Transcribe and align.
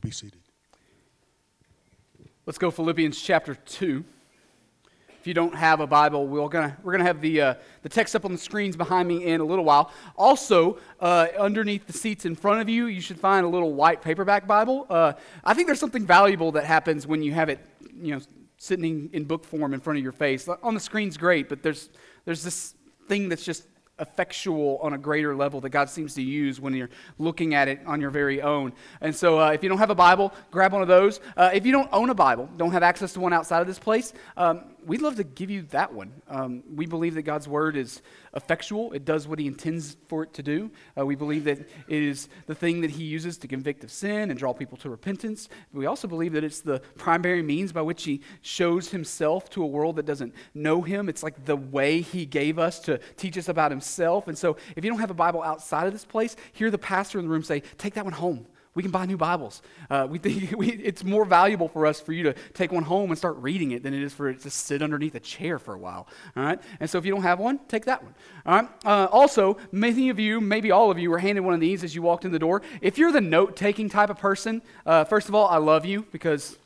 Be 0.00 0.10
seated. 0.10 0.40
Let's 2.46 2.58
go 2.58 2.70
Philippians 2.70 3.20
chapter 3.20 3.54
2. 3.54 4.02
If 5.20 5.26
you 5.26 5.34
don't 5.34 5.54
have 5.54 5.80
a 5.80 5.86
Bible, 5.86 6.26
we're 6.26 6.48
going 6.48 6.72
we're 6.82 6.92
gonna 6.92 7.04
have 7.04 7.20
the, 7.20 7.40
uh, 7.42 7.54
the 7.82 7.90
text 7.90 8.16
up 8.16 8.24
on 8.24 8.32
the 8.32 8.38
screens 8.38 8.76
behind 8.76 9.06
me 9.06 9.26
in 9.26 9.42
a 9.42 9.44
little 9.44 9.64
while. 9.64 9.92
Also, 10.16 10.78
uh, 11.00 11.26
underneath 11.38 11.86
the 11.86 11.92
seats 11.92 12.24
in 12.24 12.34
front 12.34 12.62
of 12.62 12.68
you, 12.70 12.86
you 12.86 13.02
should 13.02 13.20
find 13.20 13.44
a 13.44 13.48
little 13.48 13.74
white 13.74 14.00
paperback 14.00 14.46
Bible. 14.46 14.86
Uh, 14.88 15.12
I 15.44 15.52
think 15.52 15.66
there's 15.66 15.80
something 15.80 16.06
valuable 16.06 16.52
that 16.52 16.64
happens 16.64 17.06
when 17.06 17.22
you 17.22 17.32
have 17.32 17.50
it, 17.50 17.58
you 18.00 18.14
know, 18.14 18.20
sitting 18.56 19.10
in 19.12 19.24
book 19.24 19.44
form 19.44 19.74
in 19.74 19.80
front 19.80 19.98
of 19.98 20.02
your 20.02 20.12
face. 20.12 20.48
On 20.62 20.72
the 20.72 20.80
screen's 20.80 21.18
great, 21.18 21.50
but 21.50 21.62
there's, 21.62 21.90
there's 22.24 22.42
this 22.42 22.74
thing 23.06 23.28
that's 23.28 23.44
just 23.44 23.64
effectual 24.00 24.78
on 24.82 24.92
a 24.94 24.98
greater 24.98 25.36
level 25.36 25.60
that 25.60 25.70
God 25.70 25.88
seems 25.88 26.14
to 26.14 26.22
use 26.22 26.60
when 26.60 26.74
you're 26.74 26.90
looking 27.18 27.54
at 27.54 27.68
it 27.68 27.80
on 27.86 28.00
your 28.00 28.10
very 28.10 28.42
own. 28.42 28.72
And 29.00 29.14
so, 29.14 29.40
uh, 29.40 29.50
if 29.50 29.62
you 29.62 29.68
don't 29.68 29.78
have 29.78 29.90
a 29.90 29.94
Bible, 29.94 30.32
grab 30.50 30.72
one 30.72 30.82
of 30.82 30.88
those. 30.88 31.20
Uh, 31.36 31.50
if 31.52 31.64
you 31.66 31.72
don't 31.72 31.88
own 31.92 32.10
a 32.10 32.14
Bible, 32.14 32.48
don't 32.56 32.72
have 32.72 32.82
access 32.82 33.12
to 33.12 33.20
one 33.20 33.32
outside 33.32 33.60
of 33.60 33.66
this 33.66 33.78
place, 33.78 34.12
um, 34.36 34.64
we'd 34.86 35.02
love 35.02 35.16
to 35.16 35.24
give 35.24 35.50
you 35.50 35.62
that 35.70 35.92
one. 35.92 36.12
Um, 36.28 36.62
we 36.74 36.86
believe 36.86 37.14
that 37.14 37.22
God's 37.22 37.48
Word 37.48 37.76
is 37.76 38.02
effectual, 38.34 38.92
it 38.92 39.04
does 39.04 39.26
what 39.26 39.38
He 39.38 39.46
intends 39.46 39.96
for 40.08 40.22
it 40.22 40.32
to 40.34 40.42
do. 40.42 40.70
Uh, 40.98 41.04
we 41.04 41.14
believe 41.14 41.44
that 41.44 41.58
it 41.60 42.02
is 42.02 42.28
the 42.46 42.54
thing 42.54 42.80
that 42.82 42.90
He 42.90 43.04
uses 43.04 43.38
to 43.38 43.48
convict 43.48 43.84
of 43.84 43.90
sin 43.90 44.30
and 44.30 44.38
draw 44.38 44.52
people 44.52 44.76
to 44.78 44.90
repentance. 44.90 45.48
We 45.72 45.86
also 45.86 46.08
believe 46.08 46.32
that 46.32 46.44
it's 46.44 46.60
the 46.60 46.80
primary 46.96 47.42
means 47.42 47.72
by 47.72 47.82
which 47.82 48.04
He 48.04 48.20
shows 48.42 48.90
Himself 48.90 49.50
to 49.50 49.62
a 49.62 49.66
world 49.66 49.96
that 49.96 50.06
doesn't 50.06 50.34
know 50.54 50.82
Him. 50.82 51.08
It's 51.08 51.22
like 51.22 51.44
the 51.44 51.56
way 51.56 52.00
He 52.00 52.26
gave 52.26 52.58
us 52.58 52.80
to 52.80 52.98
teach 53.16 53.36
us 53.38 53.48
about 53.48 53.70
Himself. 53.70 54.28
And 54.28 54.36
so, 54.36 54.56
if 54.76 54.84
you 54.84 54.90
don't 54.90 55.00
have 55.00 55.10
a 55.10 55.14
Bible 55.14 55.42
outside 55.42 55.86
of 55.86 55.92
this 55.92 56.04
place, 56.04 56.36
hear 56.52 56.70
the 56.70 56.78
pastor 56.78 57.18
in 57.18 57.24
the 57.24 57.30
room 57.30 57.42
say, 57.42 57.60
Take 57.78 57.94
that 57.94 58.04
one 58.04 58.14
home. 58.14 58.46
We 58.80 58.82
can 58.82 58.92
buy 58.92 59.04
new 59.04 59.18
Bibles. 59.18 59.60
Uh, 59.90 60.06
we 60.08 60.16
think 60.18 60.52
we, 60.56 60.70
it's 60.70 61.04
more 61.04 61.26
valuable 61.26 61.68
for 61.68 61.84
us 61.84 62.00
for 62.00 62.14
you 62.14 62.22
to 62.22 62.32
take 62.54 62.72
one 62.72 62.82
home 62.82 63.10
and 63.10 63.18
start 63.18 63.36
reading 63.36 63.72
it 63.72 63.82
than 63.82 63.92
it 63.92 64.02
is 64.02 64.14
for 64.14 64.30
it 64.30 64.40
to 64.40 64.48
sit 64.48 64.80
underneath 64.80 65.14
a 65.14 65.20
chair 65.20 65.58
for 65.58 65.74
a 65.74 65.78
while. 65.78 66.08
All 66.34 66.42
right? 66.42 66.58
And 66.80 66.88
so 66.88 66.96
if 66.96 67.04
you 67.04 67.12
don't 67.12 67.20
have 67.20 67.38
one, 67.38 67.60
take 67.68 67.84
that 67.84 68.02
one. 68.02 68.14
All 68.46 68.54
right? 68.54 68.68
Uh, 68.82 69.04
also, 69.12 69.58
many 69.70 70.08
of 70.08 70.18
you, 70.18 70.40
maybe 70.40 70.70
all 70.70 70.90
of 70.90 70.98
you, 70.98 71.10
were 71.10 71.18
handed 71.18 71.42
one 71.42 71.52
of 71.52 71.60
these 71.60 71.84
as 71.84 71.94
you 71.94 72.00
walked 72.00 72.24
in 72.24 72.32
the 72.32 72.38
door. 72.38 72.62
If 72.80 72.96
you're 72.96 73.12
the 73.12 73.20
note 73.20 73.54
taking 73.54 73.90
type 73.90 74.08
of 74.08 74.16
person, 74.16 74.62
uh, 74.86 75.04
first 75.04 75.28
of 75.28 75.34
all, 75.34 75.46
I 75.46 75.58
love 75.58 75.84
you 75.84 76.06
because 76.10 76.56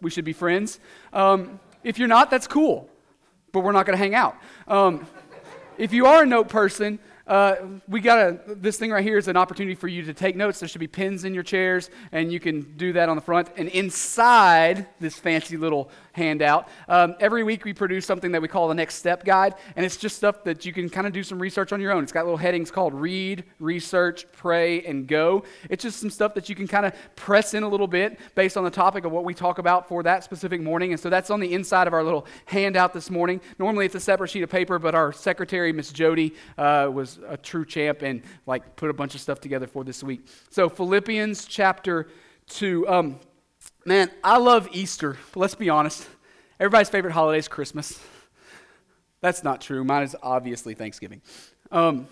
we 0.00 0.10
should 0.10 0.24
be 0.24 0.32
friends. 0.32 0.78
Um, 1.12 1.58
if 1.82 1.98
you're 1.98 2.06
not, 2.06 2.30
that's 2.30 2.46
cool, 2.46 2.88
but 3.50 3.64
we're 3.64 3.72
not 3.72 3.86
going 3.86 3.98
to 3.98 4.04
hang 4.04 4.14
out. 4.14 4.36
Um, 4.68 5.04
if 5.78 5.92
you 5.92 6.06
are 6.06 6.22
a 6.22 6.26
note 6.26 6.48
person, 6.48 7.00
uh, 7.26 7.56
we 7.88 8.00
got 8.00 8.18
a, 8.18 8.40
this 8.46 8.78
thing 8.78 8.90
right 8.90 9.02
here 9.02 9.18
is 9.18 9.26
an 9.26 9.36
opportunity 9.36 9.74
for 9.74 9.88
you 9.88 10.02
to 10.04 10.14
take 10.14 10.36
notes. 10.36 10.60
There 10.60 10.68
should 10.68 10.78
be 10.78 10.86
pins 10.86 11.24
in 11.24 11.34
your 11.34 11.42
chairs, 11.42 11.90
and 12.12 12.32
you 12.32 12.38
can 12.38 12.76
do 12.76 12.92
that 12.92 13.08
on 13.08 13.16
the 13.16 13.22
front. 13.22 13.50
And 13.56 13.68
inside 13.68 14.86
this 15.00 15.16
fancy 15.16 15.56
little 15.56 15.90
handout. 16.16 16.68
Um, 16.88 17.14
every 17.20 17.44
week 17.44 17.64
we 17.64 17.74
produce 17.74 18.06
something 18.06 18.32
that 18.32 18.40
we 18.40 18.48
call 18.48 18.68
the 18.68 18.74
Next 18.74 18.94
Step 18.94 19.22
Guide, 19.24 19.54
and 19.76 19.84
it's 19.84 19.98
just 19.98 20.16
stuff 20.16 20.42
that 20.44 20.64
you 20.64 20.72
can 20.72 20.88
kind 20.88 21.06
of 21.06 21.12
do 21.12 21.22
some 21.22 21.38
research 21.38 21.72
on 21.72 21.80
your 21.80 21.92
own. 21.92 22.02
It's 22.02 22.12
got 22.12 22.24
little 22.24 22.38
headings 22.38 22.70
called 22.70 22.94
Read, 22.94 23.44
Research, 23.60 24.26
Pray, 24.32 24.82
and 24.84 25.06
Go. 25.06 25.44
It's 25.68 25.82
just 25.82 26.00
some 26.00 26.08
stuff 26.08 26.34
that 26.34 26.48
you 26.48 26.54
can 26.54 26.66
kind 26.66 26.86
of 26.86 26.94
press 27.16 27.52
in 27.52 27.62
a 27.62 27.68
little 27.68 27.86
bit 27.86 28.18
based 28.34 28.56
on 28.56 28.64
the 28.64 28.70
topic 28.70 29.04
of 29.04 29.12
what 29.12 29.24
we 29.24 29.34
talk 29.34 29.58
about 29.58 29.88
for 29.88 30.02
that 30.04 30.24
specific 30.24 30.60
morning. 30.62 30.92
And 30.92 31.00
so 31.00 31.10
that's 31.10 31.30
on 31.30 31.38
the 31.38 31.52
inside 31.52 31.86
of 31.86 31.92
our 31.92 32.02
little 32.02 32.26
handout 32.46 32.94
this 32.94 33.10
morning. 33.10 33.40
Normally 33.58 33.84
it's 33.84 33.94
a 33.94 34.00
separate 34.00 34.30
sheet 34.30 34.42
of 34.42 34.50
paper, 34.50 34.78
but 34.78 34.94
our 34.94 35.12
secretary, 35.12 35.72
Miss 35.72 35.92
Jody, 35.92 36.34
uh, 36.56 36.88
was 36.92 37.18
a 37.28 37.36
true 37.36 37.66
champ 37.66 38.00
and 38.00 38.22
like 38.46 38.74
put 38.76 38.88
a 38.88 38.94
bunch 38.94 39.14
of 39.14 39.20
stuff 39.20 39.40
together 39.40 39.66
for 39.66 39.84
this 39.84 40.02
week. 40.02 40.26
So 40.48 40.70
Philippians 40.70 41.44
chapter 41.44 42.08
2. 42.48 42.88
Um, 42.88 43.20
Man, 43.86 44.10
I 44.24 44.38
love 44.38 44.68
Easter, 44.72 45.16
but 45.30 45.38
let's 45.38 45.54
be 45.54 45.70
honest. 45.70 46.08
Everybody's 46.58 46.88
favorite 46.88 47.12
holiday 47.12 47.38
is 47.38 47.46
Christmas. 47.46 48.00
That's 49.20 49.44
not 49.44 49.60
true. 49.60 49.84
Mine 49.84 50.02
is 50.02 50.16
obviously 50.24 50.74
Thanksgiving. 50.74 51.22
Um, 51.70 52.08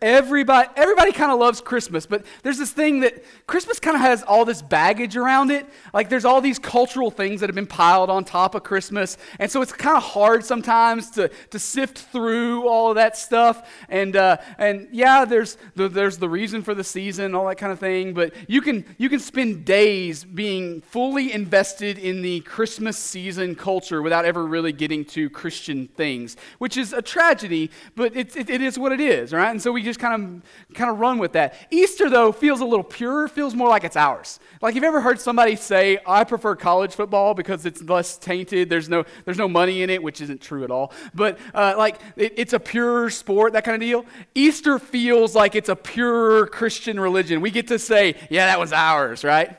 Everybody, 0.00 0.68
everybody 0.76 1.10
kind 1.10 1.32
of 1.32 1.40
loves 1.40 1.60
Christmas, 1.60 2.06
but 2.06 2.24
there's 2.44 2.58
this 2.58 2.70
thing 2.70 3.00
that 3.00 3.24
Christmas 3.48 3.80
kind 3.80 3.96
of 3.96 4.00
has 4.00 4.22
all 4.22 4.44
this 4.44 4.62
baggage 4.62 5.16
around 5.16 5.50
it. 5.50 5.66
Like 5.92 6.08
there's 6.08 6.24
all 6.24 6.40
these 6.40 6.60
cultural 6.60 7.10
things 7.10 7.40
that 7.40 7.48
have 7.48 7.56
been 7.56 7.66
piled 7.66 8.08
on 8.08 8.22
top 8.22 8.54
of 8.54 8.62
Christmas. 8.62 9.18
And 9.40 9.50
so 9.50 9.60
it's 9.60 9.72
kind 9.72 9.96
of 9.96 10.04
hard 10.04 10.44
sometimes 10.44 11.10
to, 11.10 11.28
to 11.50 11.58
sift 11.58 11.98
through 11.98 12.68
all 12.68 12.90
of 12.90 12.94
that 12.94 13.16
stuff. 13.16 13.68
And, 13.88 14.14
uh, 14.14 14.36
and 14.56 14.86
yeah, 14.92 15.24
there's 15.24 15.58
the, 15.74 15.88
there's 15.88 16.18
the 16.18 16.28
reason 16.28 16.62
for 16.62 16.74
the 16.74 16.84
season, 16.84 17.34
all 17.34 17.48
that 17.48 17.58
kind 17.58 17.72
of 17.72 17.80
thing. 17.80 18.14
But 18.14 18.34
you 18.46 18.60
can, 18.60 18.84
you 18.98 19.08
can 19.08 19.18
spend 19.18 19.64
days 19.64 20.22
being 20.22 20.80
fully 20.80 21.32
invested 21.32 21.98
in 21.98 22.22
the 22.22 22.38
Christmas 22.40 22.96
season 22.96 23.56
culture 23.56 24.00
without 24.00 24.24
ever 24.24 24.46
really 24.46 24.72
getting 24.72 25.04
to 25.06 25.28
Christian 25.28 25.88
things, 25.88 26.36
which 26.58 26.76
is 26.76 26.92
a 26.92 27.02
tragedy, 27.02 27.72
but 27.96 28.16
it, 28.16 28.36
it, 28.36 28.48
it 28.48 28.62
is 28.62 28.78
what 28.78 28.92
it 28.92 29.00
is, 29.00 29.32
right? 29.32 29.50
And 29.50 29.60
so 29.60 29.72
we 29.72 29.87
just 29.88 30.00
kind 30.00 30.42
of 30.68 30.74
kind 30.74 30.90
of 30.90 30.98
run 30.98 31.18
with 31.18 31.32
that. 31.32 31.54
Easter 31.70 32.08
though 32.08 32.32
feels 32.32 32.60
a 32.60 32.64
little 32.64 32.84
purer, 32.84 33.28
feels 33.28 33.54
more 33.54 33.68
like 33.68 33.84
it's 33.84 33.96
ours. 33.96 34.40
Like 34.62 34.74
you've 34.74 34.84
ever 34.84 35.00
heard 35.00 35.20
somebody 35.20 35.56
say, 35.56 35.98
"I 36.06 36.24
prefer 36.24 36.54
college 36.56 36.94
football 36.94 37.34
because 37.34 37.66
it's 37.66 37.82
less 37.82 38.16
tainted. 38.18 38.68
There's 38.68 38.88
no 38.88 39.04
there's 39.24 39.38
no 39.38 39.48
money 39.48 39.82
in 39.82 39.90
it," 39.90 40.02
which 40.02 40.20
isn't 40.20 40.40
true 40.40 40.64
at 40.64 40.70
all. 40.70 40.92
But 41.14 41.38
uh, 41.54 41.74
like 41.76 42.00
it, 42.16 42.34
it's 42.36 42.52
a 42.52 42.60
pure 42.60 43.10
sport, 43.10 43.54
that 43.54 43.64
kind 43.64 43.74
of 43.74 43.80
deal. 43.80 44.04
Easter 44.34 44.78
feels 44.78 45.34
like 45.34 45.54
it's 45.54 45.68
a 45.68 45.76
pure 45.76 46.46
Christian 46.46 47.00
religion. 47.00 47.40
We 47.40 47.50
get 47.50 47.68
to 47.68 47.78
say, 47.78 48.14
"Yeah, 48.30 48.46
that 48.46 48.60
was 48.60 48.72
ours," 48.72 49.24
right? 49.24 49.56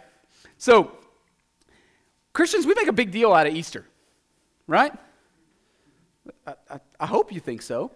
So 0.58 0.92
Christians, 2.34 2.66
we 2.66 2.74
make 2.74 2.88
a 2.88 2.94
big 2.94 3.12
deal 3.12 3.34
out 3.34 3.48
of 3.48 3.54
Easter, 3.54 3.86
right? 4.68 4.94
I, 6.46 6.54
I, 6.70 6.80
I 7.00 7.06
hope 7.06 7.34
you 7.34 7.40
think 7.40 7.62
so. 7.62 7.92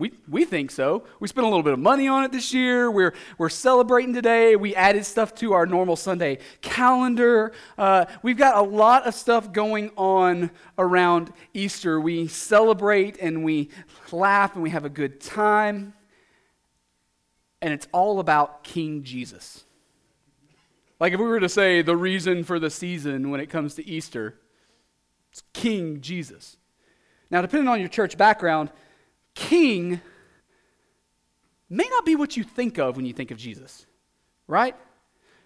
We, 0.00 0.14
we 0.30 0.46
think 0.46 0.70
so. 0.70 1.04
We 1.20 1.28
spent 1.28 1.44
a 1.44 1.48
little 1.50 1.62
bit 1.62 1.74
of 1.74 1.78
money 1.78 2.08
on 2.08 2.24
it 2.24 2.32
this 2.32 2.54
year. 2.54 2.90
We're, 2.90 3.12
we're 3.36 3.50
celebrating 3.50 4.14
today. 4.14 4.56
We 4.56 4.74
added 4.74 5.04
stuff 5.04 5.34
to 5.36 5.52
our 5.52 5.66
normal 5.66 5.94
Sunday 5.94 6.38
calendar. 6.62 7.52
Uh, 7.76 8.06
we've 8.22 8.38
got 8.38 8.56
a 8.56 8.62
lot 8.62 9.06
of 9.06 9.14
stuff 9.14 9.52
going 9.52 9.90
on 9.98 10.52
around 10.78 11.34
Easter. 11.52 12.00
We 12.00 12.28
celebrate 12.28 13.18
and 13.20 13.44
we 13.44 13.68
laugh 14.10 14.54
and 14.54 14.62
we 14.62 14.70
have 14.70 14.86
a 14.86 14.88
good 14.88 15.20
time. 15.20 15.92
And 17.60 17.74
it's 17.74 17.86
all 17.92 18.20
about 18.20 18.64
King 18.64 19.02
Jesus. 19.02 19.64
Like 20.98 21.12
if 21.12 21.20
we 21.20 21.26
were 21.26 21.40
to 21.40 21.48
say 21.50 21.82
the 21.82 21.94
reason 21.94 22.42
for 22.42 22.58
the 22.58 22.70
season 22.70 23.28
when 23.28 23.38
it 23.38 23.50
comes 23.50 23.74
to 23.74 23.86
Easter, 23.86 24.40
it's 25.30 25.42
King 25.52 26.00
Jesus. 26.00 26.56
Now, 27.30 27.42
depending 27.42 27.68
on 27.68 27.80
your 27.80 27.90
church 27.90 28.16
background, 28.16 28.70
king 29.34 30.00
may 31.68 31.88
not 31.88 32.04
be 32.04 32.16
what 32.16 32.36
you 32.36 32.44
think 32.44 32.78
of 32.78 32.96
when 32.96 33.06
you 33.06 33.12
think 33.12 33.30
of 33.30 33.38
Jesus, 33.38 33.86
right? 34.46 34.74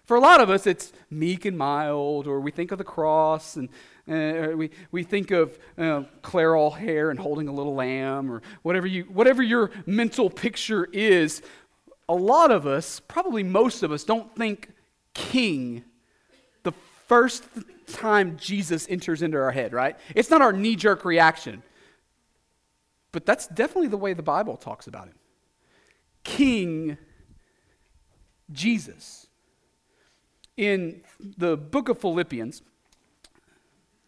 For 0.05 0.15
a 0.17 0.19
lot 0.19 0.39
of 0.39 0.49
us, 0.51 0.67
it's 0.67 0.93
meek 1.09 1.45
and 1.45 1.57
mild, 1.57 2.27
or 2.27 2.39
we 2.39 2.51
think 2.51 2.71
of 2.71 2.77
the 2.77 2.83
cross, 2.83 3.55
and 3.55 3.69
uh, 4.07 4.55
we, 4.55 4.69
we 4.91 5.03
think 5.03 5.31
of 5.31 5.57
uh, 5.77 6.03
Clairol 6.21 6.77
hair 6.77 7.09
and 7.09 7.19
holding 7.19 7.47
a 7.47 7.51
little 7.51 7.73
lamb, 7.73 8.31
or 8.31 8.43
whatever, 8.61 8.85
you, 8.85 9.03
whatever 9.05 9.41
your 9.41 9.71
mental 9.87 10.29
picture 10.29 10.87
is. 10.93 11.41
A 12.07 12.13
lot 12.13 12.51
of 12.51 12.67
us, 12.67 12.99
probably 12.99 13.41
most 13.41 13.81
of 13.81 13.91
us, 13.91 14.03
don't 14.03 14.35
think 14.35 14.69
king 15.15 15.83
the 16.61 16.73
first 17.07 17.45
time 17.87 18.37
Jesus 18.37 18.85
enters 18.87 19.23
into 19.23 19.37
our 19.37 19.51
head, 19.51 19.73
right? 19.73 19.97
It's 20.13 20.29
not 20.29 20.41
our 20.41 20.53
knee 20.53 20.75
jerk 20.75 21.03
reaction. 21.03 21.63
But 23.15 23.25
that's 23.25 23.47
definitely 23.47 23.87
the 23.87 23.97
way 23.97 24.11
the 24.11 24.21
Bible 24.21 24.57
talks 24.57 24.87
about 24.87 25.07
him 25.07 25.15
King 26.25 26.97
Jesus. 28.51 29.27
In 30.57 31.01
the 31.21 31.55
book 31.55 31.87
of 31.87 31.97
Philippians, 31.97 32.61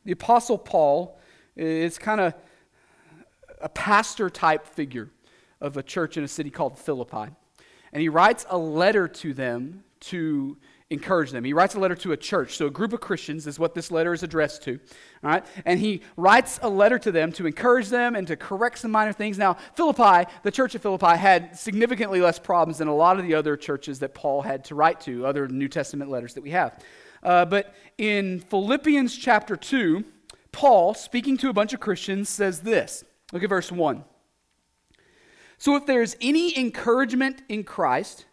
the 0.04 0.12
Apostle 0.12 0.58
Paul 0.58 1.18
is 1.56 1.98
kind 1.98 2.20
of 2.20 2.34
a 3.62 3.70
pastor 3.70 4.30
type 4.30 4.66
figure 4.66 5.10
of 5.62 5.78
a 5.78 5.84
church 5.84 6.18
in 6.18 6.26
a 6.26 6.28
city 6.28 6.50
called 6.50 6.78
Philippi. 6.78 7.32
And 7.94 8.02
he 8.02 8.10
writes 8.10 8.46
a 8.50 8.58
letter 8.58 9.08
to 9.08 9.34
them 9.34 9.86
to 10.02 10.58
encourage 10.90 11.32
them. 11.32 11.44
He 11.44 11.52
writes 11.52 11.76
a 11.76 11.80
letter 11.80 11.96
to 11.96 12.14
a 12.14 12.18
church. 12.18 12.56
So, 12.56 12.68
a 12.68 12.72
group 12.72 12.94
of 12.94 13.02
Christians 13.02 13.46
is 13.46 13.60
what 13.60 13.76
this 13.76 13.92
letter 13.92 14.14
is 14.14 14.24
addressed 14.24 14.64
to. 14.64 14.80
All 15.24 15.30
right? 15.30 15.46
And 15.66 15.80
he 15.80 16.02
writes 16.16 16.60
a 16.62 16.70
letter 16.70 16.98
to 17.00 17.12
them 17.12 17.32
to 17.34 17.46
encourage 17.46 17.90
them 17.90 18.16
and 18.16 18.26
to 18.28 18.38
correct 18.38 18.80
some 18.80 18.92
minor 18.92 19.12
things. 19.12 19.38
Now, 19.38 19.58
Philippi, 19.76 20.30
the 20.44 20.52
church 20.52 20.76
of 20.76 20.82
Philippi, 20.82 21.18
had 21.18 21.58
significantly 21.58 22.22
less 22.22 22.40
problems 22.40 22.78
than 22.78 22.88
a 22.88 22.96
lot 22.96 23.20
of 23.20 23.26
the 23.26 23.34
other 23.34 23.58
churches 23.58 24.00
that 24.00 24.14
Paul 24.14 24.42
had 24.42 24.64
to 24.66 24.76
write 24.76 25.02
to, 25.02 25.26
other 25.26 25.48
New 25.48 25.68
Testament 25.68 26.10
letters 26.10 26.34
that 26.36 26.42
we 26.42 26.52
have. 26.52 26.82
Uh, 27.22 27.44
but 27.44 27.76
in 27.98 28.40
Philippians 28.40 29.18
chapter 29.18 29.58
2, 29.58 30.06
Paul, 30.54 30.94
speaking 30.94 31.36
to 31.38 31.50
a 31.50 31.54
bunch 31.54 31.74
of 31.74 31.80
Christians, 31.80 32.30
says 32.30 32.62
this. 32.62 33.04
Look 33.34 33.44
at 33.44 33.50
verse 33.50 33.72
1. 33.72 34.04
So, 35.58 35.76
if 35.76 35.86
there 35.86 36.02
is 36.02 36.16
any 36.22 36.58
encouragement 36.58 37.42
in 37.50 37.64
Christ, 37.64 38.26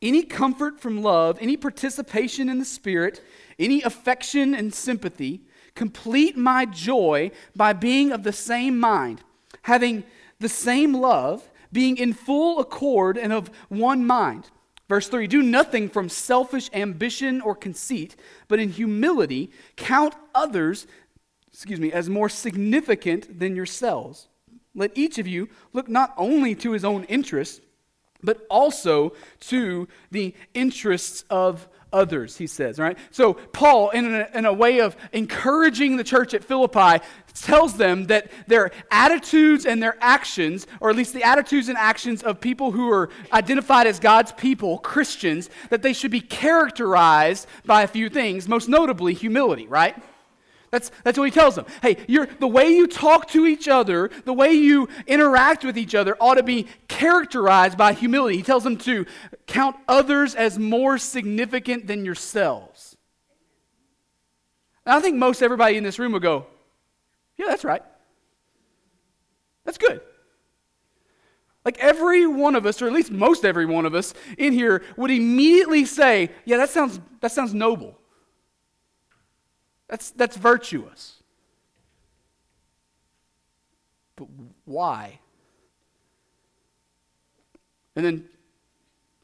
any 0.00 0.22
comfort 0.22 0.80
from 0.80 1.02
love, 1.02 1.38
any 1.40 1.56
participation 1.56 2.48
in 2.48 2.58
the 2.58 2.64
Spirit, 2.64 3.22
any 3.58 3.82
affection 3.82 4.54
and 4.54 4.72
sympathy, 4.72 5.42
complete 5.74 6.36
my 6.36 6.64
joy 6.66 7.30
by 7.56 7.72
being 7.72 8.12
of 8.12 8.22
the 8.22 8.32
same 8.32 8.78
mind, 8.78 9.22
having 9.62 10.04
the 10.38 10.48
same 10.48 10.94
love, 10.94 11.50
being 11.72 11.96
in 11.96 12.12
full 12.12 12.60
accord 12.60 13.18
and 13.18 13.32
of 13.32 13.50
one 13.68 14.06
mind. 14.06 14.50
Verse 14.88 15.08
3 15.08 15.26
Do 15.26 15.42
nothing 15.42 15.88
from 15.88 16.08
selfish 16.08 16.70
ambition 16.72 17.40
or 17.40 17.54
conceit, 17.54 18.16
but 18.46 18.58
in 18.58 18.70
humility 18.70 19.50
count 19.76 20.14
others, 20.34 20.86
excuse 21.52 21.80
me, 21.80 21.92
as 21.92 22.08
more 22.08 22.28
significant 22.28 23.38
than 23.38 23.54
yourselves. 23.54 24.28
Let 24.74 24.96
each 24.96 25.18
of 25.18 25.26
you 25.26 25.48
look 25.72 25.88
not 25.88 26.14
only 26.16 26.54
to 26.56 26.72
his 26.72 26.84
own 26.84 27.04
interests, 27.04 27.60
but 28.22 28.46
also 28.50 29.12
to 29.40 29.88
the 30.10 30.34
interests 30.54 31.24
of 31.30 31.68
others, 31.92 32.36
he 32.36 32.46
says, 32.46 32.78
right? 32.78 32.98
So, 33.10 33.34
Paul, 33.34 33.90
in 33.90 34.14
a, 34.14 34.28
in 34.34 34.44
a 34.44 34.52
way 34.52 34.80
of 34.80 34.96
encouraging 35.12 35.96
the 35.96 36.04
church 36.04 36.34
at 36.34 36.44
Philippi, 36.44 37.02
tells 37.34 37.76
them 37.76 38.06
that 38.06 38.30
their 38.46 38.70
attitudes 38.90 39.64
and 39.64 39.82
their 39.82 39.96
actions, 40.00 40.66
or 40.80 40.90
at 40.90 40.96
least 40.96 41.14
the 41.14 41.22
attitudes 41.22 41.68
and 41.68 41.78
actions 41.78 42.22
of 42.22 42.40
people 42.40 42.72
who 42.72 42.90
are 42.90 43.10
identified 43.32 43.86
as 43.86 44.00
God's 44.00 44.32
people, 44.32 44.78
Christians, 44.78 45.48
that 45.70 45.82
they 45.82 45.92
should 45.92 46.10
be 46.10 46.20
characterized 46.20 47.46
by 47.64 47.82
a 47.82 47.86
few 47.86 48.08
things, 48.08 48.48
most 48.48 48.68
notably 48.68 49.14
humility, 49.14 49.66
right? 49.66 49.96
That's, 50.70 50.90
that's 51.02 51.18
what 51.18 51.24
he 51.24 51.30
tells 51.30 51.54
them. 51.54 51.64
Hey, 51.80 51.94
the 51.94 52.46
way 52.46 52.68
you 52.68 52.86
talk 52.86 53.28
to 53.28 53.46
each 53.46 53.68
other, 53.68 54.10
the 54.24 54.32
way 54.34 54.52
you 54.52 54.88
interact 55.06 55.64
with 55.64 55.78
each 55.78 55.94
other 55.94 56.16
ought 56.20 56.34
to 56.34 56.42
be 56.42 56.66
characterized 56.88 57.78
by 57.78 57.94
humility. 57.94 58.36
He 58.36 58.42
tells 58.42 58.64
them 58.64 58.76
to 58.78 59.06
count 59.46 59.76
others 59.88 60.34
as 60.34 60.58
more 60.58 60.98
significant 60.98 61.86
than 61.86 62.04
yourselves. 62.04 62.96
And 64.84 64.94
I 64.94 65.00
think 65.00 65.16
most 65.16 65.42
everybody 65.42 65.76
in 65.76 65.84
this 65.84 65.98
room 65.98 66.12
will 66.12 66.20
go, 66.20 66.46
yeah, 67.36 67.46
that's 67.46 67.64
right. 67.64 67.82
That's 69.64 69.78
good. 69.78 70.00
Like 71.64 71.78
every 71.78 72.26
one 72.26 72.56
of 72.56 72.66
us, 72.66 72.80
or 72.80 72.86
at 72.86 72.92
least 72.92 73.10
most 73.10 73.44
every 73.44 73.66
one 73.66 73.84
of 73.86 73.94
us 73.94 74.14
in 74.38 74.52
here, 74.52 74.82
would 74.96 75.10
immediately 75.10 75.84
say, 75.84 76.30
yeah, 76.44 76.56
that 76.58 76.70
sounds, 76.70 77.00
that 77.20 77.32
sounds 77.32 77.52
noble. 77.52 77.98
That's, 79.88 80.10
that's 80.10 80.36
virtuous. 80.36 81.22
But 84.16 84.28
why? 84.64 85.20
And 87.96 88.04
then 88.04 88.24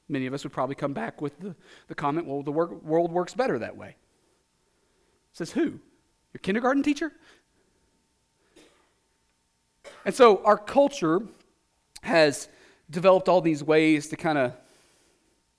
many 0.08 0.26
of 0.26 0.34
us 0.34 0.44
would 0.44 0.52
probably 0.52 0.74
come 0.74 0.92
back 0.92 1.20
with 1.20 1.38
the, 1.38 1.54
the 1.88 1.94
comment 1.94 2.26
well, 2.26 2.42
the 2.42 2.52
work, 2.52 2.82
world 2.82 3.12
works 3.12 3.34
better 3.34 3.58
that 3.58 3.76
way. 3.76 3.96
Says 5.32 5.50
who? 5.50 5.80
Your 6.32 6.40
kindergarten 6.42 6.82
teacher? 6.82 7.12
And 10.04 10.14
so 10.14 10.42
our 10.44 10.58
culture 10.58 11.22
has 12.02 12.48
developed 12.90 13.28
all 13.28 13.40
these 13.40 13.62
ways 13.62 14.08
to 14.08 14.16
kind 14.16 14.38
of 14.38 14.52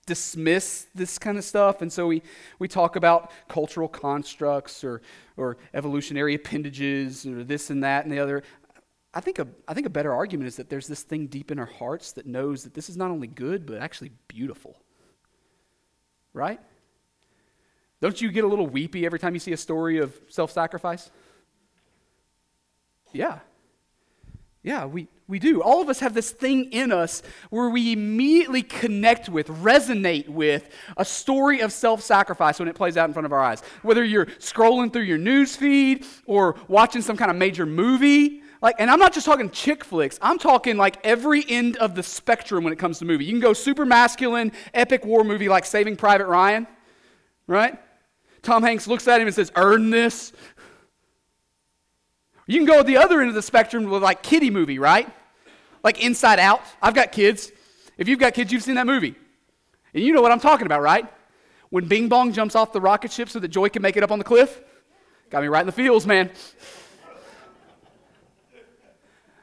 dismiss 0.05 0.87
this 0.93 1.17
kind 1.17 1.37
of 1.37 1.43
stuff. 1.43 1.81
And 1.81 1.91
so 1.91 2.07
we, 2.07 2.21
we 2.59 2.67
talk 2.67 2.95
about 2.95 3.31
cultural 3.47 3.87
constructs 3.87 4.83
or, 4.83 5.01
or 5.37 5.57
evolutionary 5.73 6.35
appendages 6.35 7.25
or 7.25 7.43
this 7.43 7.69
and 7.69 7.83
that 7.83 8.05
and 8.05 8.11
the 8.13 8.19
other. 8.19 8.43
I 9.13 9.21
think, 9.21 9.39
a, 9.39 9.47
I 9.67 9.73
think 9.73 9.87
a 9.87 9.89
better 9.89 10.13
argument 10.13 10.47
is 10.47 10.57
that 10.57 10.69
there's 10.69 10.87
this 10.87 11.01
thing 11.01 11.27
deep 11.27 11.49
in 11.49 11.57
our 11.57 11.65
hearts 11.65 12.11
that 12.13 12.25
knows 12.25 12.63
that 12.63 12.73
this 12.73 12.89
is 12.89 12.97
not 12.97 13.11
only 13.11 13.27
good, 13.27 13.65
but 13.65 13.77
actually 13.77 14.11
beautiful. 14.27 14.75
Right? 16.33 16.59
Don't 18.01 18.21
you 18.21 18.29
get 18.31 18.43
a 18.43 18.47
little 18.47 18.67
weepy 18.67 19.05
every 19.05 19.19
time 19.19 19.33
you 19.33 19.39
see 19.39 19.53
a 19.53 19.57
story 19.57 19.99
of 19.99 20.13
self 20.27 20.51
sacrifice? 20.51 21.09
Yeah. 23.13 23.39
Yeah, 24.65 24.87
we, 24.87 25.07
we 25.27 25.37
do. 25.37 25.61
All 25.61 25.79
of 25.79 25.89
us 25.89 25.99
have 25.99 26.15
this 26.15 26.31
thing 26.31 26.71
in 26.71 26.91
us 26.91 27.21
where 27.51 27.69
we 27.69 27.93
immediately 27.93 28.63
connect 28.63 29.29
with, 29.29 29.47
resonate 29.47 30.27
with 30.27 30.67
a 30.97 31.05
story 31.05 31.59
of 31.59 31.71
self 31.71 32.01
sacrifice 32.01 32.57
when 32.57 32.67
it 32.67 32.73
plays 32.73 32.97
out 32.97 33.07
in 33.07 33.13
front 33.13 33.27
of 33.27 33.31
our 33.31 33.43
eyes. 33.43 33.61
Whether 33.83 34.03
you're 34.03 34.25
scrolling 34.25 34.91
through 34.91 35.03
your 35.03 35.19
news 35.19 35.55
feed 35.55 36.03
or 36.25 36.55
watching 36.67 37.03
some 37.03 37.15
kind 37.15 37.29
of 37.29 37.37
major 37.37 37.67
movie. 37.67 38.41
Like, 38.59 38.77
and 38.79 38.89
I'm 38.89 38.97
not 38.97 39.13
just 39.13 39.27
talking 39.27 39.51
chick 39.51 39.83
flicks, 39.85 40.17
I'm 40.19 40.39
talking 40.39 40.77
like 40.77 40.97
every 41.05 41.45
end 41.47 41.77
of 41.77 41.93
the 41.93 42.01
spectrum 42.01 42.63
when 42.63 42.73
it 42.73 42.79
comes 42.79 42.97
to 42.99 43.05
movie. 43.05 43.25
You 43.25 43.33
can 43.33 43.41
go 43.41 43.53
super 43.53 43.85
masculine, 43.85 44.51
epic 44.73 45.05
war 45.05 45.23
movie 45.23 45.47
like 45.47 45.65
Saving 45.65 45.95
Private 45.95 46.25
Ryan, 46.25 46.65
right? 47.45 47.77
Tom 48.45 48.63
Hanks 48.63 48.87
looks 48.87 49.07
at 49.07 49.19
him 49.19 49.27
and 49.27 49.35
says, 49.35 49.51
Earn 49.55 49.91
this. 49.91 50.31
You 52.47 52.59
can 52.59 52.65
go 52.65 52.83
the 52.83 52.97
other 52.97 53.21
end 53.21 53.29
of 53.29 53.35
the 53.35 53.41
spectrum 53.41 53.85
with 53.85 54.03
like 54.03 54.21
kiddie 54.21 54.51
movie, 54.51 54.79
right? 54.79 55.09
Like 55.83 56.03
Inside 56.03 56.39
Out. 56.39 56.61
I've 56.81 56.93
got 56.93 57.11
kids. 57.11 57.51
If 57.97 58.07
you've 58.07 58.19
got 58.19 58.33
kids, 58.33 58.51
you've 58.51 58.63
seen 58.63 58.75
that 58.75 58.85
movie. 58.87 59.15
And 59.93 60.03
you 60.03 60.13
know 60.13 60.21
what 60.21 60.31
I'm 60.31 60.39
talking 60.39 60.65
about, 60.65 60.81
right? 60.81 61.05
When 61.69 61.87
Bing 61.87 62.09
Bong 62.09 62.33
jumps 62.33 62.55
off 62.55 62.73
the 62.73 62.81
rocket 62.81 63.11
ship 63.11 63.29
so 63.29 63.39
that 63.39 63.47
Joy 63.47 63.69
can 63.69 63.81
make 63.81 63.97
it 63.97 64.03
up 64.03 64.11
on 64.11 64.19
the 64.19 64.25
cliff. 64.25 64.61
Got 65.29 65.41
me 65.41 65.47
right 65.47 65.61
in 65.61 65.65
the 65.65 65.71
feels, 65.71 66.05
man. 66.05 66.29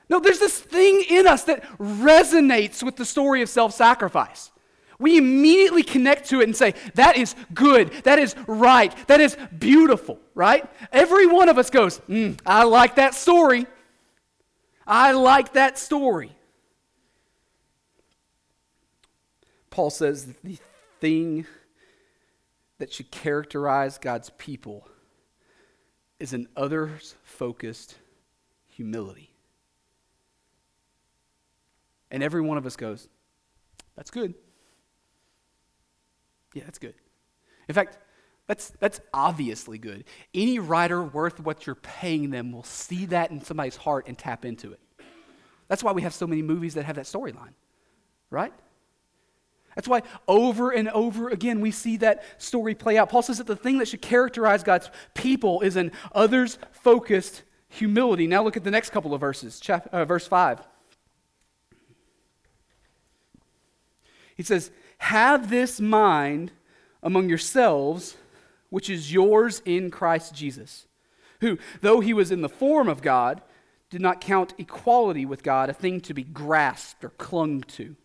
No, 0.08 0.20
there's 0.20 0.38
this 0.38 0.60
thing 0.60 1.04
in 1.08 1.26
us 1.26 1.44
that 1.44 1.64
resonates 1.78 2.82
with 2.82 2.96
the 2.96 3.04
story 3.04 3.42
of 3.42 3.48
self 3.48 3.72
sacrifice 3.72 4.50
we 5.02 5.18
immediately 5.18 5.82
connect 5.82 6.30
to 6.30 6.40
it 6.40 6.44
and 6.44 6.56
say, 6.56 6.74
that 6.94 7.16
is 7.16 7.34
good, 7.52 7.90
that 8.04 8.18
is 8.18 8.34
right, 8.46 8.94
that 9.08 9.20
is 9.20 9.36
beautiful, 9.58 10.18
right? 10.34 10.64
Every 10.92 11.26
one 11.26 11.48
of 11.48 11.58
us 11.58 11.68
goes, 11.68 11.98
mm, 12.08 12.38
I 12.46 12.64
like 12.64 12.94
that 12.94 13.14
story. 13.14 13.66
I 14.86 15.12
like 15.12 15.52
that 15.54 15.78
story. 15.78 16.34
Paul 19.70 19.90
says 19.90 20.34
the 20.44 20.58
thing 21.00 21.46
that 22.78 22.92
should 22.92 23.10
characterize 23.10 23.98
God's 23.98 24.30
people 24.30 24.88
is 26.20 26.32
an 26.32 26.46
others 26.56 27.14
focused 27.22 27.96
humility. 28.68 29.32
And 32.10 32.22
every 32.22 32.42
one 32.42 32.58
of 32.58 32.66
us 32.66 32.76
goes, 32.76 33.08
That's 33.96 34.10
good. 34.10 34.34
Yeah, 36.54 36.64
that's 36.64 36.78
good. 36.78 36.94
In 37.68 37.74
fact, 37.74 37.98
that's, 38.46 38.70
that's 38.80 39.00
obviously 39.14 39.78
good. 39.78 40.04
Any 40.34 40.58
writer 40.58 41.02
worth 41.02 41.40
what 41.40 41.66
you're 41.66 41.76
paying 41.76 42.30
them 42.30 42.52
will 42.52 42.64
see 42.64 43.06
that 43.06 43.30
in 43.30 43.42
somebody's 43.42 43.76
heart 43.76 44.06
and 44.08 44.18
tap 44.18 44.44
into 44.44 44.72
it. 44.72 44.80
That's 45.68 45.82
why 45.82 45.92
we 45.92 46.02
have 46.02 46.12
so 46.12 46.26
many 46.26 46.42
movies 46.42 46.74
that 46.74 46.84
have 46.84 46.96
that 46.96 47.06
storyline, 47.06 47.54
right? 48.30 48.52
That's 49.74 49.88
why 49.88 50.02
over 50.28 50.70
and 50.70 50.88
over 50.90 51.30
again 51.30 51.60
we 51.60 51.70
see 51.70 51.96
that 51.98 52.24
story 52.36 52.74
play 52.74 52.98
out. 52.98 53.08
Paul 53.08 53.22
says 53.22 53.38
that 53.38 53.46
the 53.46 53.56
thing 53.56 53.78
that 53.78 53.88
should 53.88 54.02
characterize 54.02 54.62
God's 54.62 54.90
people 55.14 55.62
is 55.62 55.76
an 55.76 55.92
others 56.14 56.58
focused 56.72 57.42
humility. 57.68 58.26
Now 58.26 58.42
look 58.42 58.56
at 58.56 58.64
the 58.64 58.70
next 58.70 58.90
couple 58.90 59.14
of 59.14 59.20
verses, 59.20 59.60
uh, 59.68 60.04
verse 60.04 60.26
5. 60.26 60.60
He 64.36 64.42
says, 64.42 64.70
have 65.02 65.50
this 65.50 65.80
mind 65.80 66.52
among 67.02 67.28
yourselves, 67.28 68.16
which 68.70 68.88
is 68.88 69.12
yours 69.12 69.60
in 69.64 69.90
Christ 69.90 70.32
Jesus, 70.32 70.86
who, 71.40 71.58
though 71.80 71.98
he 71.98 72.14
was 72.14 72.30
in 72.30 72.40
the 72.40 72.48
form 72.48 72.88
of 72.88 73.02
God, 73.02 73.42
did 73.90 74.00
not 74.00 74.20
count 74.20 74.54
equality 74.58 75.26
with 75.26 75.42
God 75.42 75.68
a 75.68 75.74
thing 75.74 76.00
to 76.02 76.14
be 76.14 76.22
grasped 76.22 77.04
or 77.04 77.10
clung 77.10 77.62
to. 77.62 77.96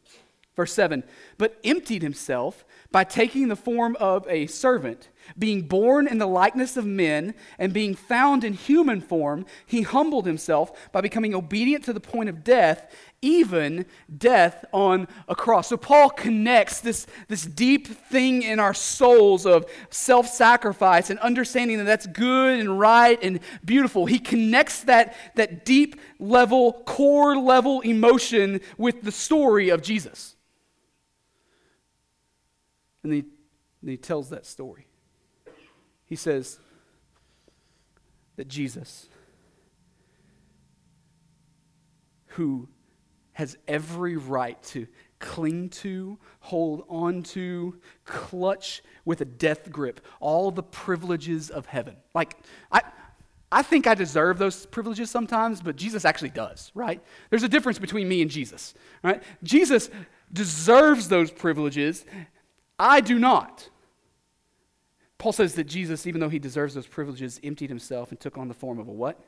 Verse 0.58 0.74
7 0.74 1.04
But 1.38 1.60
emptied 1.63 2.01
himself 2.01 2.66
by 2.92 3.04
taking 3.04 3.48
the 3.48 3.56
form 3.56 3.96
of 4.00 4.25
a 4.27 4.48
servant, 4.48 5.10
being 5.38 5.62
born 5.62 6.08
in 6.08 6.18
the 6.18 6.25
likeness 6.25 6.75
of 6.75 6.86
men, 6.86 7.36
and 7.60 7.72
being 7.72 7.94
found 7.94 8.44
in 8.44 8.54
human 8.54 9.01
form, 9.01 9.46
he 9.68 9.84
humbled 9.84 10.25
himself 10.25 10.92
by 10.92 11.00
becoming 11.00 11.36
obedient 11.36 11.86
to 11.86 11.94
the 11.94 12.00
point 12.00 12.27
of 12.27 12.44
death, 12.44 12.92
even 13.22 13.86
death 14.16 14.64
on 14.72 15.08
a 15.28 15.36
cross. 15.36 15.70
So 15.70 15.78
Paul 15.78 16.10
connects 16.10 16.82
this, 16.82 17.08
this 17.28 17.46
deep 17.46 17.88
thing 17.88 18.44
in 18.44 18.60
our 18.60 18.74
souls 18.74 19.46
of 19.46 19.66
self 19.90 20.28
sacrifice 20.28 21.10
and 21.10 21.20
understanding 21.20 21.78
that 21.80 21.86
that's 21.86 22.06
good 22.08 22.60
and 22.60 22.80
right 22.80 23.18
and 23.22 23.40
beautiful. 23.66 24.06
He 24.06 24.20
connects 24.20 24.84
that, 24.84 25.16
that 25.36 25.66
deep 25.66 26.00
level, 26.20 26.84
core 26.86 27.36
level 27.38 27.82
emotion 27.82 28.62
with 28.78 29.02
the 29.02 29.12
story 29.12 29.70
of 29.70 29.82
Jesus. 29.82 30.36
And 33.04 33.14
he, 33.14 33.20
and 33.82 33.90
he 33.90 33.98
tells 33.98 34.30
that 34.30 34.46
story. 34.46 34.86
He 36.06 36.16
says 36.16 36.60
that 38.36 38.48
Jesus, 38.48 39.08
who 42.28 42.70
has 43.38 43.56
every 43.67 44.17
right 44.17 44.62
to 44.63 44.88
cling 45.20 45.70
to, 45.70 46.17
hold 46.39 46.84
on 46.89 47.22
to, 47.22 47.79
clutch 48.03 48.82
with 49.06 49.22
a 49.22 49.25
death 49.25 49.72
grip 49.72 50.01
all 50.20 50.50
the 50.50 50.63
privileges 50.63 51.51
of 51.51 51.67
heaven. 51.67 51.96
Like, 52.15 52.36
I, 52.72 52.82
I 53.51 53.62
think 53.62 53.86
I 53.86 53.94
deserve 53.94 54.39
those 54.39 54.65
privileges 54.65 55.12
sometimes, 55.12 55.62
but 55.62 55.75
Jesus 55.75 56.03
actually 56.03 56.32
does, 56.32 56.72
right? 56.74 57.00
There's 57.29 57.44
a 57.44 57.48
difference 57.48 57.77
between 57.77 58.10
me 58.10 58.24
and 58.24 58.32
Jesus, 58.32 58.74
right? 59.03 59.22
Jesus 59.44 59.91
deserves 60.34 61.08
those 61.08 61.29
privileges. 61.29 62.06
I 62.79 63.01
do 63.01 63.20
not. 63.20 63.70
Paul 65.20 65.32
says 65.32 65.53
that 65.53 65.65
Jesus, 65.65 66.08
even 66.08 66.22
though 66.22 66.29
he 66.29 66.39
deserves 66.39 66.74
those 66.74 66.88
privileges, 66.88 67.39
emptied 67.44 67.70
himself 67.70 68.10
and 68.10 68.20
took 68.20 68.36
on 68.36 68.48
the 68.48 68.56
form 68.56 68.79
of 68.79 68.88
a 68.88 68.91
what? 68.91 69.20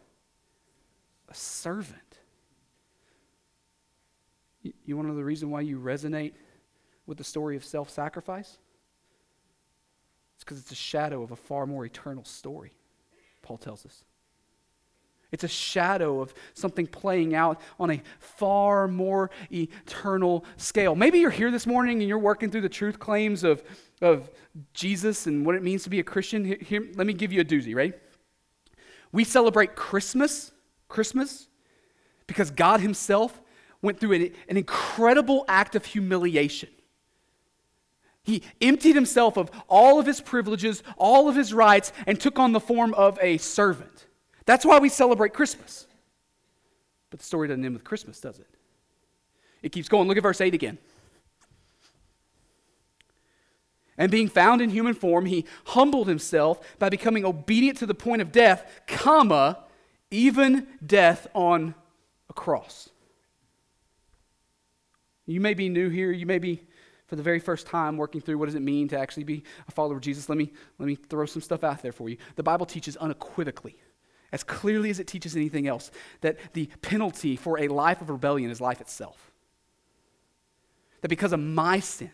A 1.30 1.36
servant. 1.36 2.09
You, 4.86 4.96
want 4.96 5.08
to 5.08 5.12
know 5.12 5.18
the 5.18 5.24
reason 5.24 5.50
why 5.50 5.62
you 5.62 5.80
resonate 5.80 6.34
with 7.06 7.18
the 7.18 7.24
story 7.24 7.56
of 7.56 7.64
self 7.64 7.90
sacrifice? 7.90 8.58
It's 10.36 10.44
because 10.44 10.60
it's 10.60 10.72
a 10.72 10.76
shadow 10.76 11.22
of 11.22 11.32
a 11.32 11.36
far 11.36 11.66
more 11.66 11.86
eternal 11.86 12.24
story, 12.24 12.72
Paul 13.42 13.58
tells 13.58 13.86
us. 13.86 14.04
It's 15.32 15.44
a 15.44 15.50
shadow 15.50 16.22
of 16.22 16.34
something 16.54 16.88
playing 16.88 17.36
out 17.36 17.62
on 17.80 17.92
a 17.92 18.02
far 18.20 18.88
more 18.88 19.30
eternal 19.52 20.44
scale. 20.58 20.96
Maybe 20.96 21.20
you're 21.20 21.30
here 21.30 21.52
this 21.52 21.68
morning 21.68 22.00
and 22.00 22.08
you're 22.08 22.18
working 22.18 22.50
through 22.50 22.62
the 22.62 22.70
truth 22.70 22.98
claims 23.00 23.44
of, 23.44 23.62
of 24.02 24.30
Jesus 24.74 25.28
and 25.28 25.46
what 25.46 25.56
it 25.56 25.62
means 25.62 25.84
to 25.84 25.90
be 25.90 26.00
a 26.00 26.04
Christian. 26.04 26.44
Here, 26.44 26.58
here, 26.60 26.88
let 26.96 27.06
me 27.06 27.14
give 27.14 27.32
you 27.32 27.42
a 27.42 27.46
doozy, 27.46 27.76
right? 27.76 27.94
We 29.12 29.24
celebrate 29.24 29.76
Christmas, 29.76 30.52
Christmas, 30.88 31.48
because 32.26 32.50
God 32.50 32.80
Himself 32.80 33.40
went 33.82 34.00
through 34.00 34.14
an, 34.14 34.32
an 34.48 34.58
incredible 34.58 35.46
act 35.48 35.76
of 35.76 35.86
humiliation. 35.86 36.70
He 38.24 38.44
emptied 38.62 38.96
himself 38.96 39.38
of 39.38 39.50
all 39.68 40.00
of 40.00 40.06
his 40.06 40.22
privileges, 40.22 40.84
all 40.98 41.30
of 41.30 41.36
his 41.36 41.54
rights, 41.54 41.92
and 42.06 42.20
took 42.20 42.38
on 42.38 42.52
the 42.52 42.60
form 42.60 42.94
of 42.94 43.18
a 43.22 43.38
servant. 43.38 44.06
That's 44.46 44.66
why 44.66 44.80
we 44.80 44.90
celebrate 44.90 45.34
Christmas. 45.34 45.88
But 47.10 47.20
the 47.20 47.26
story 47.26 47.48
doesn't 47.48 47.64
end 47.64 47.74
with 47.74 47.84
Christmas, 47.84 48.20
does 48.20 48.40
it? 48.40 48.48
It 49.62 49.72
keeps 49.72 49.90
going. 49.90 50.08
Look 50.08 50.18
at 50.18 50.24
verse 50.24 50.42
8 50.42 50.54
again. 50.54 50.78
And 53.98 54.10
being 54.10 54.30
found 54.30 54.62
in 54.62 54.70
human 54.70 54.94
form, 54.94 55.26
he 55.26 55.46
humbled 55.66 56.08
himself 56.08 56.62
by 56.80 56.90
becoming 56.90 57.26
obedient 57.26 57.78
to 57.80 57.86
the 57.86 57.94
point 57.94 58.22
of 58.22 58.32
death, 58.32 58.82
comma, 58.88 59.58
even 60.10 60.68
death 60.86 61.28
on 61.34 61.76
a 62.30 62.34
cross. 62.34 62.90
You 65.30 65.42
may 65.42 65.54
be 65.54 65.70
new 65.70 65.90
here. 65.90 66.12
You 66.12 66.26
may 66.26 66.40
be 66.40 66.64
for 67.06 67.16
the 67.16 67.24
very 67.24 67.40
first 67.40 67.68
time 67.68 67.98
working 67.98 68.20
through 68.20 68.38
what 68.38 68.46
does 68.46 68.56
it 68.56 68.62
mean 68.62 68.88
to 68.90 69.00
actually 69.00 69.24
be 69.24 69.44
a 69.68 69.72
follower 69.72 69.96
of 69.96 70.02
Jesus. 70.02 70.28
Let 70.28 70.38
me, 70.38 70.52
let 70.80 70.88
me 70.88 70.96
throw 70.96 71.26
some 71.26 71.42
stuff 71.42 71.64
out 71.64 71.82
there 71.82 71.92
for 71.92 72.10
you. 72.10 72.18
The 72.36 72.44
Bible 72.44 72.66
teaches 72.66 72.98
unequivocally, 72.98 73.78
as 74.32 74.44
clearly 74.44 74.90
as 74.90 75.00
it 75.00 75.08
teaches 75.08 75.36
anything 75.36 75.68
else, 75.68 75.92
that 76.22 76.38
the 76.54 76.68
penalty 76.82 77.36
for 77.36 77.60
a 77.60 77.68
life 77.68 78.02
of 78.02 78.10
rebellion 78.10 78.50
is 78.50 78.60
life 78.60 78.82
itself. 78.82 79.32
That 81.02 81.10
because 81.10 81.32
of 81.32 81.40
my 81.40 81.80
sin, 81.80 82.12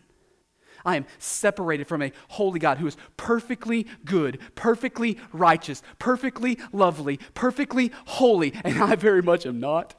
I 0.84 0.96
am 0.96 1.06
separated 1.18 1.88
from 1.88 2.02
a 2.02 2.12
holy 2.28 2.60
God 2.60 2.78
who 2.78 2.86
is 2.86 2.96
perfectly 3.16 3.86
good, 4.04 4.38
perfectly 4.54 5.18
righteous, 5.32 5.82
perfectly 5.98 6.58
lovely, 6.72 7.18
perfectly 7.34 7.92
holy, 8.06 8.52
and 8.62 8.82
I 8.82 8.94
very 8.94 9.22
much 9.22 9.46
am 9.46 9.58
not. 9.58 9.94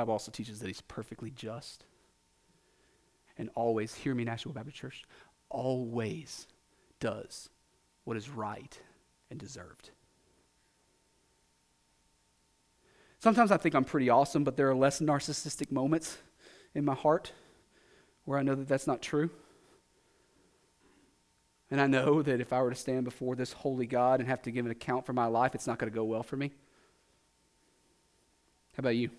Bible 0.00 0.12
also 0.14 0.32
teaches 0.32 0.60
that 0.60 0.66
he's 0.66 0.80
perfectly 0.80 1.30
just. 1.30 1.84
And 3.36 3.50
always, 3.54 3.94
hear 3.94 4.14
me, 4.14 4.24
Nashville 4.24 4.54
Baptist 4.54 4.78
Church, 4.78 5.04
always 5.50 6.46
does 7.00 7.50
what 8.04 8.16
is 8.16 8.30
right 8.30 8.80
and 9.30 9.38
deserved. 9.38 9.90
Sometimes 13.18 13.52
I 13.52 13.58
think 13.58 13.74
I'm 13.74 13.84
pretty 13.84 14.08
awesome, 14.08 14.42
but 14.42 14.56
there 14.56 14.70
are 14.70 14.74
less 14.74 15.00
narcissistic 15.00 15.70
moments 15.70 16.16
in 16.74 16.82
my 16.82 16.94
heart 16.94 17.32
where 18.24 18.38
I 18.38 18.42
know 18.42 18.54
that 18.54 18.68
that's 18.68 18.86
not 18.86 19.02
true. 19.02 19.28
And 21.70 21.78
I 21.78 21.86
know 21.86 22.22
that 22.22 22.40
if 22.40 22.54
I 22.54 22.62
were 22.62 22.70
to 22.70 22.76
stand 22.76 23.04
before 23.04 23.36
this 23.36 23.52
holy 23.52 23.86
God 23.86 24.20
and 24.20 24.28
have 24.30 24.40
to 24.42 24.50
give 24.50 24.64
an 24.64 24.72
account 24.72 25.04
for 25.04 25.12
my 25.12 25.26
life, 25.26 25.54
it's 25.54 25.66
not 25.66 25.78
going 25.78 25.92
to 25.92 25.94
go 25.94 26.04
well 26.04 26.22
for 26.22 26.38
me. 26.38 26.52
How 28.72 28.80
about 28.80 28.96
you? 28.96 29.10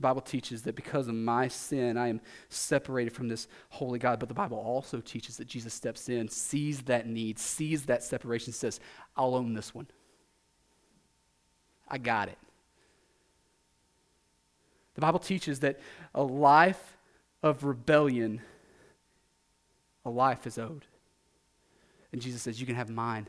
The 0.00 0.08
Bible 0.08 0.22
teaches 0.22 0.62
that 0.62 0.76
because 0.76 1.08
of 1.08 1.14
my 1.14 1.46
sin, 1.48 1.98
I 1.98 2.08
am 2.08 2.22
separated 2.48 3.12
from 3.12 3.28
this 3.28 3.48
holy 3.68 3.98
God. 3.98 4.18
But 4.18 4.28
the 4.28 4.34
Bible 4.34 4.56
also 4.56 4.98
teaches 4.98 5.36
that 5.36 5.46
Jesus 5.46 5.74
steps 5.74 6.08
in, 6.08 6.26
sees 6.26 6.80
that 6.84 7.06
need, 7.06 7.38
sees 7.38 7.84
that 7.84 8.02
separation, 8.02 8.54
says, 8.54 8.80
I'll 9.14 9.34
own 9.34 9.52
this 9.52 9.74
one. 9.74 9.88
I 11.86 11.98
got 11.98 12.28
it. 12.28 12.38
The 14.94 15.02
Bible 15.02 15.18
teaches 15.18 15.60
that 15.60 15.78
a 16.14 16.22
life 16.22 16.96
of 17.42 17.62
rebellion, 17.62 18.40
a 20.06 20.10
life 20.10 20.46
is 20.46 20.56
owed. 20.56 20.86
And 22.10 22.22
Jesus 22.22 22.40
says, 22.40 22.58
You 22.58 22.66
can 22.66 22.76
have 22.76 22.88
mine. 22.88 23.28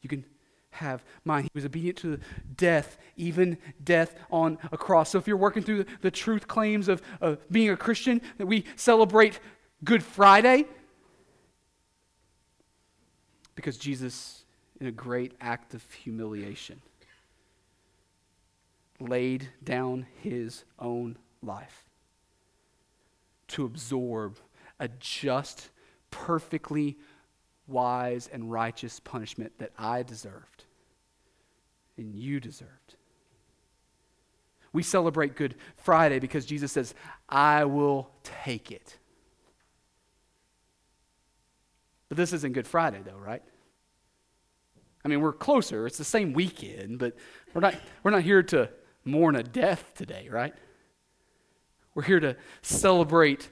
You 0.00 0.08
can 0.08 0.24
have 0.70 1.04
mine. 1.24 1.44
He 1.44 1.50
was 1.54 1.64
obedient 1.64 1.98
to 1.98 2.18
death, 2.56 2.98
even 3.16 3.58
death 3.82 4.14
on 4.30 4.58
a 4.72 4.78
cross. 4.78 5.10
So 5.10 5.18
if 5.18 5.26
you're 5.26 5.36
working 5.36 5.62
through 5.62 5.84
the, 6.00 6.10
truth 6.10 6.46
claims 6.48 6.88
of, 6.88 7.02
of 7.20 7.38
being 7.50 7.70
a 7.70 7.76
Christian, 7.76 8.20
that 8.38 8.46
we 8.46 8.64
celebrate 8.76 9.40
Good 9.84 10.02
Friday, 10.02 10.66
because 13.54 13.76
Jesus, 13.76 14.44
in 14.80 14.86
a 14.86 14.92
great 14.92 15.32
act 15.40 15.74
of 15.74 15.84
humiliation, 15.92 16.80
laid 18.98 19.48
down 19.64 20.06
his 20.22 20.64
own 20.78 21.16
life 21.42 21.84
to 23.48 23.64
absorb 23.64 24.38
a 24.78 24.88
just, 24.98 25.70
perfectly 26.10 26.96
wise 27.70 28.28
and 28.32 28.50
righteous 28.50 29.00
punishment 29.00 29.52
that 29.58 29.72
I 29.78 30.02
deserved 30.02 30.64
and 31.96 32.14
you 32.14 32.40
deserved. 32.40 32.96
We 34.72 34.82
celebrate 34.82 35.36
Good 35.36 35.56
Friday 35.76 36.18
because 36.18 36.46
Jesus 36.46 36.72
says, 36.72 36.94
I 37.28 37.64
will 37.64 38.10
take 38.22 38.70
it. 38.70 38.98
But 42.08 42.16
this 42.16 42.32
isn't 42.32 42.54
Good 42.54 42.66
Friday, 42.66 43.00
though, 43.04 43.18
right? 43.18 43.42
I 45.04 45.08
mean, 45.08 45.20
we're 45.20 45.32
closer. 45.32 45.86
It's 45.86 45.98
the 45.98 46.04
same 46.04 46.32
weekend, 46.32 46.98
but 46.98 47.16
we're 47.54 47.60
not, 47.60 47.74
we're 48.02 48.10
not 48.10 48.22
here 48.22 48.42
to 48.44 48.68
mourn 49.04 49.34
a 49.36 49.42
death 49.42 49.92
today, 49.94 50.28
right? 50.30 50.54
We're 51.94 52.02
here 52.02 52.20
to 52.20 52.36
celebrate 52.62 53.48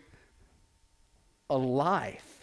a 1.51 1.57
life 1.57 2.38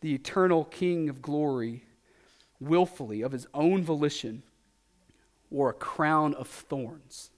the 0.00 0.14
eternal 0.14 0.64
King 0.64 1.08
of 1.08 1.22
glory, 1.22 1.84
willfully, 2.60 3.22
of 3.22 3.32
his 3.32 3.46
own 3.54 3.82
volition, 3.82 4.42
wore 5.50 5.70
a 5.70 5.74
crown 5.74 6.34
of 6.34 6.48
thorns. 6.48 7.30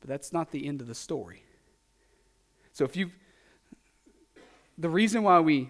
But 0.00 0.08
that's 0.08 0.32
not 0.32 0.50
the 0.50 0.66
end 0.66 0.80
of 0.80 0.86
the 0.86 0.94
story. 0.94 1.42
So 2.72 2.84
if 2.84 2.96
you 2.96 3.10
the 4.78 4.88
reason 4.88 5.22
why 5.22 5.40
we 5.40 5.68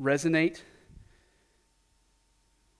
resonate 0.00 0.60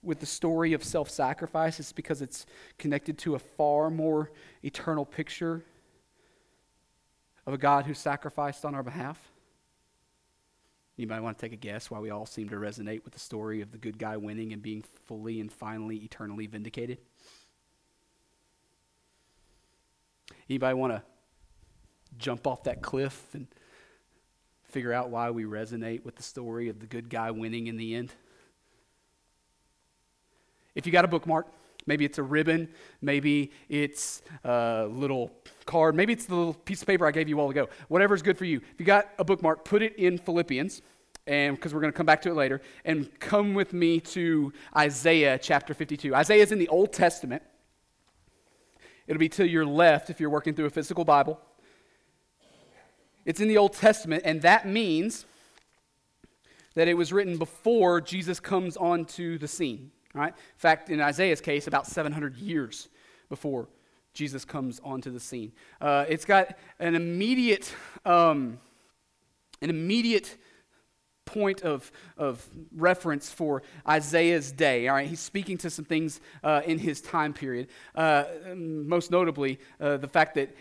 with 0.03 0.19
the 0.19 0.25
story 0.25 0.73
of 0.73 0.83
self 0.83 1.09
sacrifice 1.09 1.79
is 1.79 1.93
because 1.93 2.21
it's 2.21 2.45
connected 2.77 3.17
to 3.19 3.35
a 3.35 3.39
far 3.39 3.89
more 3.89 4.31
eternal 4.63 5.05
picture 5.05 5.63
of 7.45 7.53
a 7.53 7.57
God 7.57 7.85
who 7.85 7.93
sacrificed 7.93 8.65
on 8.65 8.75
our 8.75 8.83
behalf. 8.83 9.17
Anybody 10.97 11.21
want 11.21 11.37
to 11.37 11.41
take 11.41 11.51
a 11.51 11.57
guess 11.57 11.91
why 11.91 11.99
we 11.99 12.09
all 12.09 12.25
seem 12.25 12.47
to 12.49 12.55
resonate 12.55 13.03
with 13.03 13.13
the 13.13 13.19
story 13.19 13.61
of 13.61 13.71
the 13.71 13.77
good 13.77 13.97
guy 13.97 14.15
winning 14.15 14.53
and 14.53 14.61
being 14.61 14.83
fully 15.05 15.41
and 15.41 15.51
finally 15.51 15.97
eternally 15.97 16.47
vindicated? 16.47 16.99
Anybody 20.49 20.73
want 20.75 20.93
to 20.93 21.01
jump 22.17 22.47
off 22.47 22.63
that 22.63 22.81
cliff 22.81 23.33
and 23.33 23.47
figure 24.69 24.93
out 24.93 25.09
why 25.09 25.31
we 25.31 25.43
resonate 25.43 26.05
with 26.05 26.15
the 26.15 26.23
story 26.23 26.69
of 26.69 26.79
the 26.79 26.85
good 26.85 27.09
guy 27.09 27.31
winning 27.31 27.67
in 27.67 27.75
the 27.75 27.95
end? 27.95 28.13
If 30.75 30.85
you 30.85 30.93
got 30.93 31.03
a 31.03 31.09
bookmark, 31.09 31.47
maybe 31.85 32.05
it's 32.05 32.17
a 32.17 32.23
ribbon, 32.23 32.69
maybe 33.01 33.51
it's 33.69 34.21
a 34.43 34.87
little 34.89 35.31
card, 35.65 35.95
maybe 35.95 36.13
it's 36.13 36.25
the 36.25 36.35
little 36.35 36.53
piece 36.53 36.81
of 36.81 36.87
paper 36.87 37.05
I 37.05 37.11
gave 37.11 37.29
you 37.29 37.39
all 37.39 37.49
ago. 37.49 37.69
Whatever's 37.87 38.21
good 38.21 38.37
for 38.37 38.45
you. 38.45 38.57
If 38.57 38.79
you 38.79 38.85
got 38.85 39.09
a 39.17 39.23
bookmark, 39.23 39.65
put 39.65 39.81
it 39.81 39.95
in 39.95 40.17
Philippians 40.17 40.81
and 41.27 41.55
because 41.55 41.73
we're 41.73 41.81
going 41.81 41.91
to 41.91 41.97
come 41.97 42.05
back 42.05 42.21
to 42.21 42.29
it 42.29 42.35
later, 42.35 42.61
and 42.83 43.09
come 43.19 43.55
with 43.55 43.73
me 43.73 43.99
to 43.99 44.53
Isaiah 44.77 45.39
chapter 45.39 45.73
52. 45.73 46.13
Isaiah 46.13 46.43
is 46.43 46.51
in 46.51 46.59
the 46.59 46.67
Old 46.67 46.93
Testament. 46.93 47.41
It'll 49.07 49.19
be 49.19 49.29
to 49.29 49.47
your 49.47 49.65
left 49.65 50.09
if 50.09 50.19
you're 50.19 50.29
working 50.29 50.53
through 50.53 50.65
a 50.65 50.69
physical 50.69 51.03
Bible. 51.03 51.39
It's 53.25 53.39
in 53.39 53.47
the 53.47 53.57
Old 53.57 53.73
Testament, 53.73 54.21
and 54.23 54.41
that 54.43 54.67
means 54.67 55.25
that 56.75 56.87
it 56.87 56.95
was 56.95 57.11
written 57.11 57.37
before 57.37 58.01
Jesus 58.01 58.39
comes 58.39 58.77
onto 58.77 59.39
the 59.39 59.47
scene. 59.47 59.91
Right? 60.15 60.29
In 60.29 60.57
fact, 60.57 60.89
in 60.89 61.01
Isaiah's 61.01 61.41
case, 61.41 61.67
about 61.67 61.87
700 61.87 62.37
years 62.37 62.87
before 63.27 63.67
Jesus 64.13 64.45
comes 64.45 64.79
onto 64.81 65.11
the 65.11 65.19
scene. 65.19 65.51
Uh, 65.81 66.05
it's 66.07 66.23
got 66.23 66.57
an 66.79 66.95
immediate, 66.95 67.73
um, 68.05 68.59
an 69.61 69.69
immediate 69.69 70.37
point 71.25 71.63
of, 71.63 71.91
of 72.17 72.47
reference 72.73 73.29
for 73.29 73.61
Isaiah's 73.85 74.53
day. 74.53 74.87
All 74.87 74.95
right, 74.95 75.07
he's 75.07 75.19
speaking 75.19 75.57
to 75.57 75.69
some 75.69 75.83
things 75.83 76.21
uh, 76.43 76.61
in 76.65 76.79
his 76.79 77.01
time 77.01 77.33
period. 77.33 77.67
Uh, 77.93 78.23
most 78.55 79.11
notably, 79.11 79.59
uh, 79.81 79.97
the 79.97 80.07
fact 80.07 80.35
that 80.35 80.55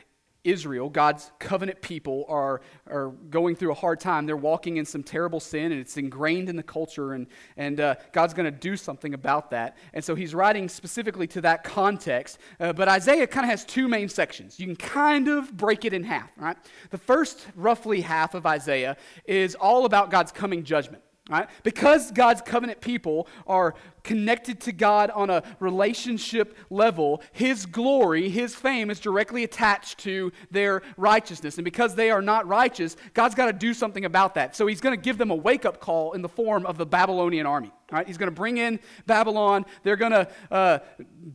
Israel, 0.44 0.88
God's 0.90 1.32
covenant 1.38 1.80
people, 1.80 2.26
are, 2.28 2.60
are 2.86 3.08
going 3.30 3.56
through 3.56 3.72
a 3.72 3.74
hard 3.74 3.98
time. 3.98 4.26
They're 4.26 4.36
walking 4.36 4.76
in 4.76 4.84
some 4.84 5.02
terrible 5.02 5.40
sin, 5.40 5.72
and 5.72 5.80
it's 5.80 5.96
ingrained 5.96 6.48
in 6.48 6.56
the 6.56 6.62
culture, 6.62 7.14
and, 7.14 7.26
and 7.56 7.80
uh, 7.80 7.94
God's 8.12 8.34
going 8.34 8.44
to 8.44 8.56
do 8.56 8.76
something 8.76 9.14
about 9.14 9.50
that. 9.50 9.76
And 9.92 10.04
so 10.04 10.14
he's 10.14 10.34
writing 10.34 10.68
specifically 10.68 11.26
to 11.28 11.40
that 11.40 11.64
context. 11.64 12.38
Uh, 12.60 12.72
but 12.72 12.88
Isaiah 12.88 13.26
kind 13.26 13.44
of 13.44 13.50
has 13.50 13.64
two 13.64 13.88
main 13.88 14.08
sections. 14.08 14.60
You 14.60 14.66
can 14.66 14.76
kind 14.76 15.28
of 15.28 15.56
break 15.56 15.84
it 15.84 15.92
in 15.92 16.04
half, 16.04 16.30
right? 16.36 16.56
The 16.90 16.98
first, 16.98 17.46
roughly 17.56 18.02
half 18.02 18.34
of 18.34 18.46
Isaiah, 18.46 18.96
is 19.24 19.54
all 19.54 19.86
about 19.86 20.10
God's 20.10 20.30
coming 20.30 20.62
judgment. 20.62 21.02
Right? 21.30 21.48
Because 21.62 22.10
God's 22.10 22.42
covenant 22.42 22.82
people 22.82 23.28
are 23.46 23.74
connected 24.04 24.60
to 24.60 24.72
God 24.72 25.10
on 25.10 25.30
a 25.30 25.42
relationship 25.58 26.56
level, 26.70 27.22
His 27.32 27.66
glory, 27.66 28.28
His 28.28 28.54
fame 28.54 28.90
is 28.90 29.00
directly 29.00 29.42
attached 29.42 29.98
to 30.00 30.30
their 30.50 30.82
righteousness. 30.96 31.56
And 31.56 31.64
because 31.64 31.94
they 31.96 32.10
are 32.10 32.22
not 32.22 32.46
righteous, 32.46 32.96
God's 33.14 33.34
got 33.34 33.46
to 33.46 33.52
do 33.52 33.74
something 33.74 34.04
about 34.04 34.34
that. 34.34 34.54
So 34.54 34.66
He's 34.66 34.80
going 34.80 34.96
to 34.96 35.02
give 35.02 35.18
them 35.18 35.30
a 35.30 35.34
wake 35.34 35.64
up 35.64 35.80
call 35.80 36.12
in 36.12 36.22
the 36.22 36.28
form 36.28 36.66
of 36.66 36.78
the 36.78 36.86
Babylonian 36.86 37.46
army. 37.46 37.72
Right? 37.92 38.06
He's 38.06 38.18
going 38.18 38.30
to 38.30 38.34
bring 38.34 38.56
in 38.56 38.80
Babylon. 39.06 39.66
They're 39.82 39.96
going 39.96 40.12
to 40.12 40.28
uh, 40.50 40.78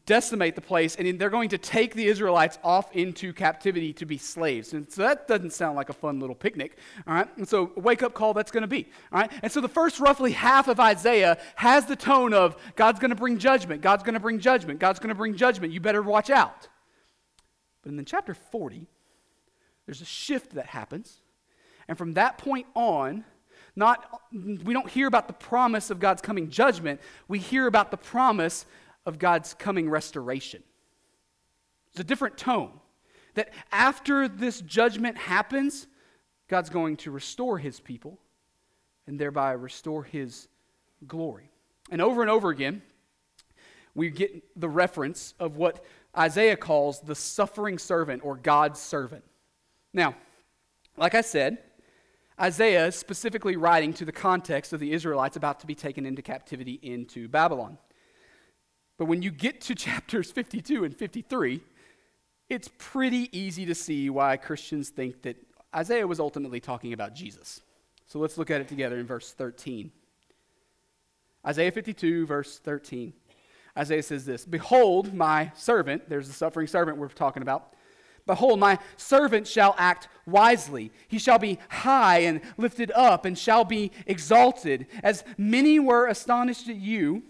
decimate 0.06 0.56
the 0.56 0.62
place, 0.62 0.96
and 0.96 1.20
they're 1.20 1.30
going 1.30 1.50
to 1.50 1.58
take 1.58 1.94
the 1.94 2.06
Israelites 2.08 2.58
off 2.64 2.92
into 2.94 3.34
captivity 3.34 3.94
to 3.94 4.06
be 4.06 4.18
slaves. 4.18 4.74
And 4.74 4.92
so 4.92 5.04
that 5.04 5.28
doesn't 5.28 5.54
sound 5.54 5.76
like 5.76 5.90
a 5.90 5.94
fun 5.94 6.20
little 6.20 6.36
picnic. 6.36 6.78
All 7.08 7.14
right? 7.14 7.38
And 7.38 7.48
so, 7.48 7.72
wake 7.76 8.02
up 8.02 8.14
call 8.14 8.34
that's 8.34 8.52
going 8.52 8.62
to 8.62 8.68
be. 8.68 8.88
All 9.14 9.22
right? 9.22 9.32
And 9.44 9.52
so, 9.52 9.62
the 9.62 9.70
first 9.70 10.00
roughly 10.00 10.32
half 10.32 10.68
of 10.68 10.80
Isaiah 10.80 11.38
has 11.56 11.86
the 11.86 11.96
tone 11.96 12.34
of 12.34 12.59
God's 12.76 13.00
going 13.00 13.10
to 13.10 13.16
bring 13.16 13.38
judgment. 13.38 13.82
God's 13.82 14.04
going 14.04 14.14
to 14.14 14.20
bring 14.20 14.40
judgment. 14.40 14.80
God's 14.80 15.00
going 15.00 15.10
to 15.10 15.16
bring 15.16 15.36
judgment. 15.36 15.74
You 15.74 15.80
better 15.80 16.02
watch 16.02 16.30
out. 16.30 16.68
But 17.82 17.90
in 17.90 17.98
the 17.98 18.04
chapter 18.04 18.34
40, 18.34 18.88
there's 19.86 20.02
a 20.02 20.06
shift 20.06 20.56
that 20.56 20.68
happens. 20.68 21.22
And 21.88 21.98
from 21.98 22.14
that 22.14 22.38
point 22.38 22.68
on, 22.76 23.24
not, 23.76 24.22
we 24.32 24.74
don't 24.74 24.90
hear 24.90 25.08
about 25.08 25.28
the 25.28 25.34
promise 25.34 25.90
of 25.90 26.00
God's 26.00 26.22
coming 26.22 26.50
judgment, 26.50 27.00
we 27.28 27.40
hear 27.40 27.68
about 27.68 27.92
the 27.92 27.98
promise 27.98 28.66
of 29.06 29.20
God's 29.20 29.54
coming 29.54 29.90
restoration. 29.90 30.64
It's 31.92 32.00
a 32.00 32.04
different 32.04 32.38
tone. 32.38 32.72
That 33.36 33.52
after 33.72 34.28
this 34.28 34.62
judgment 34.62 35.18
happens, 35.18 35.88
God's 36.48 36.70
going 36.70 36.98
to 36.98 37.12
restore 37.12 37.58
his 37.58 37.80
people 37.80 38.20
and 39.08 39.20
thereby 39.20 39.52
restore 39.52 40.04
his 40.04 40.48
glory. 41.08 41.52
And 41.90 42.02
over 42.02 42.22
and 42.22 42.30
over 42.30 42.50
again, 42.50 42.82
we 43.96 44.10
get 44.10 44.60
the 44.60 44.70
reference 44.70 45.34
of 45.40 45.58
what 45.58 45.84
Isaiah 46.18 46.56
calls 46.56 47.02
the 47.02 47.16
suffering 47.16 47.78
servant 47.78 48.24
or 48.24 48.36
God's 48.36 48.80
servant. 48.80 49.24
Now, 49.94 50.16
like 50.98 51.16
I 51.16 51.22
said, 51.22 51.60
Isaiah 52.40 52.88
is 52.88 52.96
specifically 52.96 53.58
writing 53.58 53.94
to 53.94 54.06
the 54.06 54.12
context 54.12 54.72
of 54.72 54.80
the 54.80 54.94
Israelites 54.94 55.36
about 55.36 55.60
to 55.62 55.68
be 55.68 55.76
taken 55.76 56.06
into 56.06 56.22
captivity 56.22 56.80
into 56.82 57.28
Babylon. 57.28 57.78
But 58.98 59.06
when 59.06 59.22
you 59.22 59.32
get 59.32 59.62
to 59.62 59.76
chapters 59.76 60.32
52 60.32 60.84
and 60.84 60.96
53, 60.96 61.62
it's 62.50 62.70
pretty 62.78 63.30
easy 63.38 63.66
to 63.66 63.76
see 63.76 64.10
why 64.10 64.38
Christians 64.38 64.90
think 64.90 65.22
that 65.24 65.38
Isaiah 65.76 66.08
was 66.08 66.20
ultimately 66.20 66.60
talking 66.60 66.94
about 66.94 67.14
Jesus. 67.14 67.62
So 68.08 68.18
let's 68.20 68.38
look 68.38 68.50
at 68.50 68.60
it 68.62 68.68
together 68.68 68.98
in 68.98 69.06
verse 69.06 69.34
13. 69.34 69.92
Isaiah 71.46 71.72
52, 71.72 72.26
verse 72.26 72.60
13. 72.60 73.14
Isaiah 73.78 74.04
says 74.04 74.26
this 74.26 74.46
Behold, 74.46 75.14
my 75.14 75.52
servant, 75.56 76.10
there's 76.10 76.28
the 76.28 76.34
suffering 76.34 76.68
servant 76.68 76.98
we're 76.98 77.08
talking 77.10 77.42
about. 77.42 77.74
Behold, 78.26 78.60
my 78.60 78.78
servant 78.96 79.48
shall 79.48 79.74
act 79.78 80.08
wisely. 80.28 80.92
He 81.08 81.18
shall 81.18 81.40
be 81.40 81.58
high 81.70 82.20
and 82.20 82.42
lifted 82.58 82.92
up 82.92 83.26
and 83.26 83.36
shall 83.38 83.66
be 83.66 83.92
exalted. 84.06 84.86
As 85.02 85.24
many 85.38 85.80
were 85.80 86.06
astonished 86.06 86.70
at 86.70 86.76
you, 86.76 87.24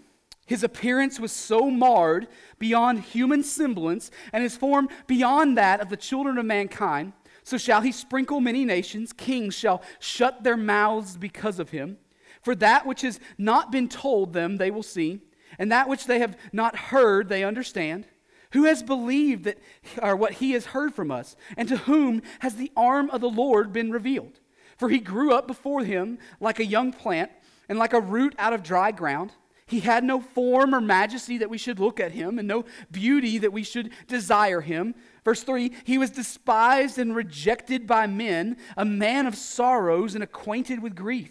his 0.44 0.64
appearance 0.64 1.20
was 1.20 1.32
so 1.32 1.70
marred 1.70 2.26
beyond 2.58 3.00
human 3.00 3.44
semblance, 3.44 4.10
and 4.32 4.42
his 4.42 4.56
form 4.56 4.88
beyond 5.06 5.56
that 5.56 5.80
of 5.80 5.90
the 5.90 5.96
children 5.96 6.38
of 6.38 6.44
mankind. 6.44 7.12
So 7.44 7.56
shall 7.56 7.80
he 7.80 7.92
sprinkle 7.92 8.40
many 8.40 8.64
nations. 8.64 9.12
Kings 9.12 9.54
shall 9.54 9.80
shut 10.00 10.42
their 10.42 10.56
mouths 10.56 11.16
because 11.16 11.60
of 11.60 11.70
him. 11.70 11.98
For 12.42 12.54
that 12.56 12.86
which 12.86 13.02
has 13.02 13.20
not 13.38 13.70
been 13.70 13.88
told 13.88 14.32
them, 14.32 14.56
they 14.56 14.70
will 14.70 14.82
see, 14.82 15.20
and 15.58 15.70
that 15.70 15.88
which 15.88 16.06
they 16.06 16.20
have 16.20 16.36
not 16.52 16.76
heard, 16.76 17.28
they 17.28 17.44
understand. 17.44 18.06
Who 18.52 18.64
has 18.64 18.82
believed 18.82 19.44
that, 19.44 19.58
or 20.02 20.16
what 20.16 20.34
he 20.34 20.52
has 20.52 20.66
heard 20.66 20.94
from 20.94 21.10
us? 21.10 21.36
And 21.56 21.68
to 21.68 21.76
whom 21.76 22.22
has 22.40 22.56
the 22.56 22.72
arm 22.76 23.10
of 23.10 23.20
the 23.20 23.28
Lord 23.28 23.72
been 23.72 23.90
revealed? 23.90 24.40
For 24.76 24.88
he 24.88 24.98
grew 24.98 25.32
up 25.32 25.46
before 25.46 25.84
him 25.84 26.18
like 26.40 26.58
a 26.58 26.66
young 26.66 26.92
plant 26.92 27.30
and 27.68 27.78
like 27.78 27.92
a 27.92 28.00
root 28.00 28.34
out 28.38 28.52
of 28.52 28.62
dry 28.62 28.90
ground. 28.90 29.32
He 29.66 29.80
had 29.80 30.02
no 30.02 30.20
form 30.20 30.74
or 30.74 30.80
majesty 30.80 31.38
that 31.38 31.50
we 31.50 31.58
should 31.58 31.78
look 31.78 32.00
at 32.00 32.10
him, 32.10 32.40
and 32.40 32.48
no 32.48 32.64
beauty 32.90 33.38
that 33.38 33.52
we 33.52 33.62
should 33.62 33.92
desire 34.08 34.60
him. 34.60 34.96
Verse 35.24 35.44
3 35.44 35.70
He 35.84 35.96
was 35.96 36.10
despised 36.10 36.98
and 36.98 37.14
rejected 37.14 37.86
by 37.86 38.08
men, 38.08 38.56
a 38.76 38.84
man 38.84 39.26
of 39.26 39.36
sorrows 39.36 40.16
and 40.16 40.24
acquainted 40.24 40.82
with 40.82 40.96
grief. 40.96 41.30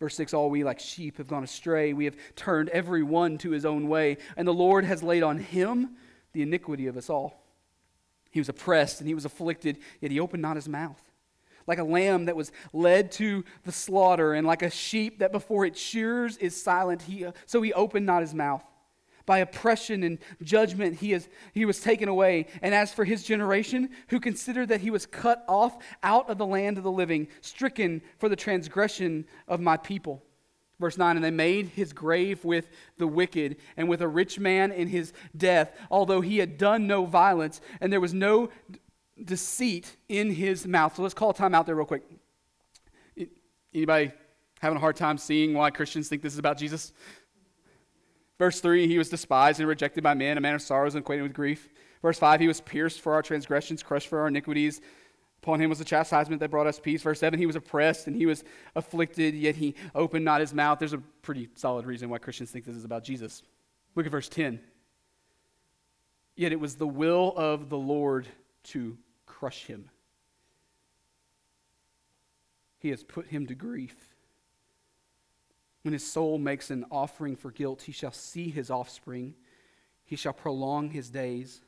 Verse 0.00 0.14
6 0.16 0.34
All 0.34 0.50
we 0.50 0.64
like 0.64 0.80
sheep 0.80 1.18
have 1.18 1.28
gone 1.28 1.44
astray. 1.44 1.92
We 1.92 2.04
have 2.04 2.16
turned 2.36 2.68
every 2.70 3.02
one 3.02 3.38
to 3.38 3.50
his 3.50 3.64
own 3.64 3.88
way, 3.88 4.18
and 4.36 4.46
the 4.46 4.54
Lord 4.54 4.84
has 4.84 5.02
laid 5.02 5.22
on 5.22 5.38
him 5.38 5.96
the 6.32 6.42
iniquity 6.42 6.86
of 6.86 6.96
us 6.96 7.10
all. 7.10 7.44
He 8.30 8.40
was 8.40 8.48
oppressed 8.48 9.00
and 9.00 9.08
he 9.08 9.14
was 9.14 9.24
afflicted, 9.24 9.78
yet 10.00 10.10
he 10.10 10.20
opened 10.20 10.42
not 10.42 10.56
his 10.56 10.68
mouth. 10.68 11.02
Like 11.66 11.78
a 11.78 11.84
lamb 11.84 12.26
that 12.26 12.36
was 12.36 12.52
led 12.72 13.12
to 13.12 13.44
the 13.64 13.72
slaughter, 13.72 14.32
and 14.32 14.46
like 14.46 14.62
a 14.62 14.70
sheep 14.70 15.18
that 15.18 15.32
before 15.32 15.66
its 15.66 15.80
shears 15.80 16.36
is 16.38 16.60
silent, 16.60 17.02
he, 17.02 17.26
so 17.46 17.60
he 17.60 17.72
opened 17.72 18.06
not 18.06 18.22
his 18.22 18.34
mouth. 18.34 18.64
By 19.28 19.40
oppression 19.40 20.02
and 20.04 20.18
judgment 20.42 20.96
he, 20.96 21.12
is, 21.12 21.28
he 21.52 21.66
was 21.66 21.80
taken 21.80 22.08
away. 22.08 22.46
And 22.62 22.74
as 22.74 22.94
for 22.94 23.04
his 23.04 23.22
generation, 23.22 23.90
who 24.08 24.20
considered 24.20 24.70
that 24.70 24.80
he 24.80 24.90
was 24.90 25.04
cut 25.04 25.44
off 25.46 25.76
out 26.02 26.30
of 26.30 26.38
the 26.38 26.46
land 26.46 26.78
of 26.78 26.84
the 26.84 26.90
living, 26.90 27.28
stricken 27.42 28.00
for 28.16 28.30
the 28.30 28.36
transgression 28.36 29.26
of 29.46 29.60
my 29.60 29.76
people. 29.76 30.22
Verse 30.80 30.96
9, 30.96 31.16
and 31.16 31.24
they 31.24 31.30
made 31.30 31.66
his 31.66 31.92
grave 31.92 32.42
with 32.42 32.70
the 32.96 33.06
wicked 33.06 33.56
and 33.76 33.86
with 33.86 34.00
a 34.00 34.08
rich 34.08 34.38
man 34.38 34.72
in 34.72 34.88
his 34.88 35.12
death, 35.36 35.76
although 35.90 36.22
he 36.22 36.38
had 36.38 36.56
done 36.56 36.86
no 36.86 37.04
violence 37.04 37.60
and 37.82 37.92
there 37.92 38.00
was 38.00 38.14
no 38.14 38.48
deceit 39.22 39.94
in 40.08 40.30
his 40.30 40.66
mouth. 40.66 40.96
So 40.96 41.02
let's 41.02 41.12
call 41.12 41.34
time 41.34 41.54
out 41.54 41.66
there 41.66 41.74
real 41.74 41.84
quick. 41.84 42.04
Anybody 43.74 44.10
having 44.60 44.78
a 44.78 44.80
hard 44.80 44.96
time 44.96 45.18
seeing 45.18 45.52
why 45.52 45.70
Christians 45.70 46.08
think 46.08 46.22
this 46.22 46.32
is 46.32 46.38
about 46.38 46.56
Jesus? 46.56 46.94
Verse 48.38 48.60
3, 48.60 48.86
he 48.86 48.98
was 48.98 49.08
despised 49.08 49.58
and 49.58 49.68
rejected 49.68 50.04
by 50.04 50.14
men, 50.14 50.38
a 50.38 50.40
man 50.40 50.54
of 50.54 50.62
sorrows 50.62 50.94
and 50.94 51.02
acquainted 51.02 51.24
with 51.24 51.32
grief. 51.32 51.68
Verse 52.02 52.18
5, 52.18 52.40
he 52.40 52.48
was 52.48 52.60
pierced 52.60 53.00
for 53.00 53.14
our 53.14 53.22
transgressions, 53.22 53.82
crushed 53.82 54.08
for 54.08 54.20
our 54.20 54.28
iniquities. 54.28 54.80
Upon 55.42 55.60
him 55.60 55.70
was 55.70 55.78
the 55.78 55.84
chastisement 55.84 56.40
that 56.40 56.50
brought 56.50 56.66
us 56.66 56.78
peace. 56.78 57.02
Verse 57.02 57.20
7 57.20 57.38
He 57.38 57.46
was 57.46 57.56
oppressed 57.56 58.06
and 58.06 58.14
he 58.14 58.26
was 58.26 58.44
afflicted, 58.76 59.34
yet 59.34 59.56
he 59.56 59.74
opened 59.94 60.24
not 60.24 60.40
his 60.40 60.54
mouth. 60.54 60.78
There's 60.78 60.92
a 60.92 61.02
pretty 61.22 61.48
solid 61.54 61.86
reason 61.86 62.08
why 62.08 62.18
Christians 62.18 62.50
think 62.50 62.64
this 62.64 62.76
is 62.76 62.84
about 62.84 63.04
Jesus. 63.04 63.42
Look 63.94 64.06
at 64.06 64.12
verse 64.12 64.28
10. 64.28 64.60
Yet 66.36 66.52
it 66.52 66.60
was 66.60 66.76
the 66.76 66.86
will 66.86 67.34
of 67.36 67.68
the 67.68 67.78
Lord 67.78 68.28
to 68.64 68.96
crush 69.26 69.64
him. 69.64 69.90
He 72.78 72.90
has 72.90 73.02
put 73.02 73.26
him 73.26 73.46
to 73.46 73.54
grief. 73.54 73.96
When 75.82 75.92
his 75.92 76.10
soul 76.10 76.38
makes 76.38 76.70
an 76.70 76.84
offering 76.90 77.36
for 77.36 77.50
guilt, 77.50 77.82
he 77.82 77.92
shall 77.92 78.12
see 78.12 78.50
his 78.50 78.70
offspring. 78.70 79.34
He 80.04 80.16
shall 80.16 80.32
prolong 80.32 80.90
his 80.90 81.10
days. 81.10 81.60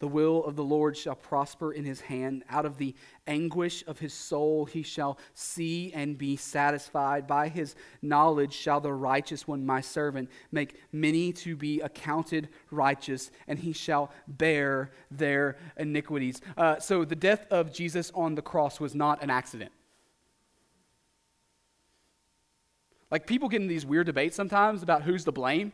The 0.00 0.08
will 0.08 0.44
of 0.44 0.56
the 0.56 0.64
Lord 0.64 0.96
shall 0.96 1.14
prosper 1.14 1.72
in 1.72 1.84
his 1.84 2.02
hand. 2.02 2.44
Out 2.50 2.66
of 2.66 2.76
the 2.76 2.94
anguish 3.26 3.84
of 3.86 4.00
his 4.00 4.12
soul 4.12 4.66
he 4.66 4.82
shall 4.82 5.18
see 5.32 5.92
and 5.94 6.18
be 6.18 6.36
satisfied. 6.36 7.26
By 7.26 7.48
his 7.48 7.74
knowledge 8.02 8.52
shall 8.52 8.80
the 8.80 8.92
righteous 8.92 9.46
one, 9.48 9.64
my 9.64 9.80
servant, 9.80 10.30
make 10.50 10.80
many 10.92 11.32
to 11.34 11.56
be 11.56 11.80
accounted 11.80 12.48
righteous, 12.70 13.30
and 13.46 13.58
he 13.58 13.72
shall 13.72 14.10
bear 14.26 14.90
their 15.10 15.56
iniquities. 15.78 16.42
Uh, 16.56 16.78
so 16.80 17.04
the 17.04 17.16
death 17.16 17.46
of 17.50 17.72
Jesus 17.72 18.10
on 18.14 18.34
the 18.34 18.42
cross 18.42 18.80
was 18.80 18.94
not 18.94 19.22
an 19.22 19.30
accident. 19.30 19.72
Like 23.14 23.28
people 23.28 23.48
get 23.48 23.62
in 23.62 23.68
these 23.68 23.86
weird 23.86 24.06
debates 24.06 24.34
sometimes 24.34 24.82
about 24.82 25.04
who's 25.04 25.22
to 25.22 25.30
blame. 25.30 25.70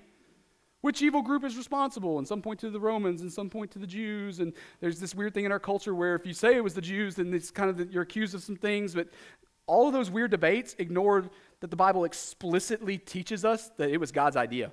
Which 0.82 1.00
evil 1.00 1.22
group 1.22 1.42
is 1.42 1.56
responsible? 1.56 2.18
And 2.18 2.28
some 2.28 2.42
point 2.42 2.60
to 2.60 2.68
the 2.68 2.78
Romans, 2.78 3.22
and 3.22 3.32
some 3.32 3.48
point 3.48 3.70
to 3.70 3.78
the 3.78 3.86
Jews. 3.86 4.40
And 4.40 4.52
there's 4.82 5.00
this 5.00 5.14
weird 5.14 5.32
thing 5.32 5.46
in 5.46 5.50
our 5.50 5.58
culture 5.58 5.94
where 5.94 6.14
if 6.14 6.26
you 6.26 6.34
say 6.34 6.54
it 6.54 6.62
was 6.62 6.74
the 6.74 6.82
Jews, 6.82 7.14
then 7.14 7.32
it's 7.32 7.50
kind 7.50 7.70
of 7.70 7.78
the, 7.78 7.86
you're 7.86 8.02
accused 8.02 8.34
of 8.34 8.42
some 8.42 8.56
things. 8.56 8.94
But 8.94 9.08
all 9.66 9.86
of 9.86 9.94
those 9.94 10.10
weird 10.10 10.32
debates 10.32 10.76
ignore 10.78 11.30
that 11.60 11.70
the 11.70 11.76
Bible 11.76 12.04
explicitly 12.04 12.98
teaches 12.98 13.42
us 13.42 13.70
that 13.78 13.88
it 13.88 13.96
was 13.96 14.12
God's 14.12 14.36
idea. 14.36 14.70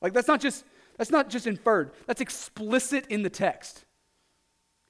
Like 0.00 0.12
that's 0.12 0.28
not 0.28 0.40
just 0.40 0.64
that's 0.96 1.10
not 1.10 1.28
just 1.28 1.48
inferred. 1.48 1.90
That's 2.06 2.20
explicit 2.20 3.08
in 3.08 3.24
the 3.24 3.30
text. 3.30 3.84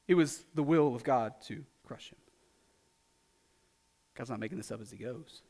It 0.07 0.17
was 0.17 0.45
the 0.55 0.63
will 0.63 0.95
of 0.95 1.03
God 1.03 1.33
to 1.47 1.65
crush 1.83 2.13
him. 2.13 2.19
God's 4.15 4.29
not 4.29 4.39
making 4.39 4.59
this 4.59 4.71
up 4.71 4.83
as 4.83 4.91
he 4.91 4.99
goes. 4.99 5.41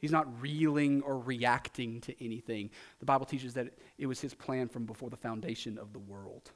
He's 0.00 0.12
not 0.12 0.40
reeling 0.40 1.02
or 1.02 1.18
reacting 1.18 2.00
to 2.02 2.24
anything. 2.24 2.70
The 3.00 3.06
Bible 3.06 3.26
teaches 3.26 3.54
that 3.54 3.68
it 3.98 4.06
was 4.06 4.20
his 4.20 4.34
plan 4.34 4.68
from 4.68 4.86
before 4.86 5.10
the 5.10 5.16
foundation 5.16 5.78
of 5.78 5.92
the 5.92 5.98
world. 5.98 6.50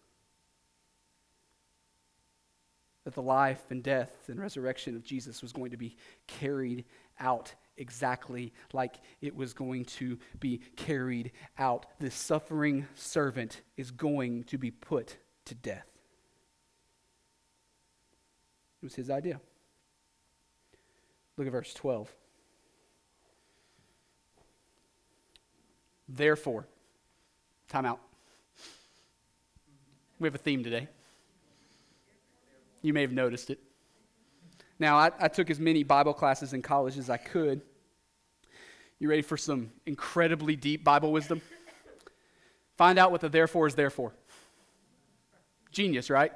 That 3.05 3.15
the 3.15 3.23
life 3.23 3.65
and 3.71 3.83
death 3.83 4.13
and 4.29 4.41
resurrection 4.41 4.97
of 4.97 5.05
Jesus 5.05 5.43
was 5.43 5.53
going 5.53 5.73
to 5.73 5.77
be 5.77 5.97
carried 6.27 6.87
out 7.21 7.55
exactly 7.77 8.53
like 8.73 8.97
it 9.21 9.37
was 9.37 9.53
going 9.53 9.85
to 9.85 10.19
be 10.41 10.61
carried 10.77 11.33
out. 11.59 11.85
The 12.01 12.11
suffering 12.11 12.87
servant 12.95 13.61
is 13.77 13.91
going 13.91 14.45
to 14.45 14.57
be 14.57 14.71
put 14.71 15.19
to 15.45 15.55
death. 15.55 15.87
It 18.83 18.87
was 18.87 18.95
his 18.95 19.11
idea. 19.11 19.39
Look 21.37 21.47
at 21.47 21.53
verse 21.53 21.75
12. 21.75 22.15
Therefore, 26.09 26.67
time 27.69 27.87
out. 27.87 28.01
We 30.19 30.27
have 30.27 30.35
a 30.35 30.39
theme 30.39 30.63
today. 30.63 30.89
You 32.83 32.93
may 32.93 33.01
have 33.01 33.13
noticed 33.13 33.51
it. 33.51 33.59
Now, 34.79 34.99
I, 34.99 35.11
I, 35.19 35.29
took 35.29 35.51
as 35.51 35.59
many 35.59 35.83
Bible 35.83 36.13
classes 36.13 36.53
in 36.53 36.61
college 36.61 36.99
as 36.99 37.09
I 37.09 37.17
could. 37.17 37.61
You 38.99 39.09
ready 39.09 39.23
for 39.23 39.37
some 39.37 39.71
incredibly 39.87 40.57
deep 40.57 40.85
Bible 40.85 41.13
wisdom? 41.13 41.41
Find 42.77 42.99
out 42.99 43.13
what 43.13 43.21
the 43.21 43.29
therefore 43.29 43.67
is 43.67 43.75
there 43.75 43.91
for. 43.91 44.13
Genius, 45.71 46.11
right? 46.11 46.33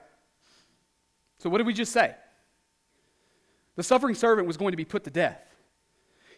So, 1.39 1.51
what 1.51 1.59
did 1.59 1.67
we 1.67 1.73
just 1.73 1.93
say? 1.93 2.15
The 3.77 3.83
suffering 3.83 4.15
servant 4.15 4.47
was 4.47 4.57
going 4.57 4.73
to 4.73 4.77
be 4.77 4.85
put 4.85 5.05
to 5.05 5.11
death. 5.11 5.48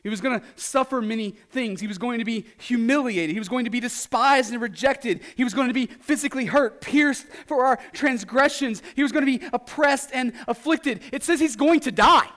He 0.03 0.09
was 0.09 0.21
going 0.21 0.41
to 0.41 0.47
suffer 0.57 1.03
many 1.03 1.33
things. 1.51 1.81
He 1.81 1.87
was 1.87 1.99
going 1.99 2.21
to 2.21 2.25
be 2.25 2.47
humiliated. 2.59 3.35
He 3.35 3.39
was 3.39 3.49
going 3.49 3.65
to 3.65 3.71
be 3.71 3.81
despised 3.81 4.53
and 4.53 4.61
rejected. 4.61 5.21
He 5.37 5.45
was 5.45 5.53
going 5.53 5.69
to 5.69 5.75
be 5.75 5.87
physically 5.87 6.47
hurt, 6.47 6.81
pierced 6.81 7.27
for 7.47 7.65
our 7.67 7.79
transgressions. 7.93 8.83
He 8.97 9.03
was 9.03 9.13
going 9.13 9.27
to 9.27 9.39
be 9.39 9.47
oppressed 9.53 10.11
and 10.13 10.33
afflicted. 10.49 11.01
It 11.13 11.23
says 11.23 11.39
he's 11.39 11.57
going 11.57 11.81
to 11.81 11.93
die. 11.93 12.29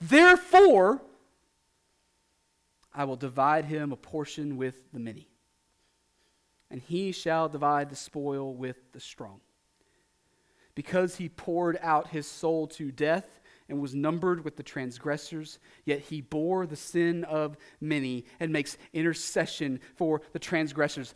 Therefore, 0.00 1.02
I 2.94 3.04
will 3.04 3.16
divide 3.16 3.66
him 3.66 3.92
a 3.92 3.96
portion 3.96 4.56
with 4.56 4.90
the 4.92 4.98
many, 4.98 5.28
and 6.70 6.80
he 6.80 7.12
shall 7.12 7.48
divide 7.48 7.90
the 7.90 7.96
spoil 7.96 8.54
with 8.54 8.76
the 8.92 9.00
strong. 9.00 9.40
Because 10.74 11.16
he 11.16 11.28
poured 11.28 11.78
out 11.82 12.08
his 12.08 12.26
soul 12.26 12.66
to 12.68 12.90
death, 12.90 13.40
and 13.68 13.80
was 13.80 13.94
numbered 13.94 14.44
with 14.44 14.56
the 14.56 14.62
transgressors, 14.62 15.58
yet 15.84 16.00
he 16.00 16.20
bore 16.20 16.66
the 16.66 16.76
sin 16.76 17.24
of 17.24 17.56
many 17.80 18.24
and 18.38 18.52
makes 18.52 18.78
intercession 18.92 19.80
for 19.96 20.22
the 20.32 20.38
transgressors. 20.38 21.14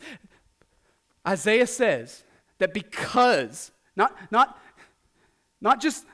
Isaiah 1.27 1.67
says 1.67 2.23
that 2.57 2.73
because, 2.73 3.71
not, 3.95 4.15
not, 4.31 4.59
not 5.61 5.81
just 5.81 6.05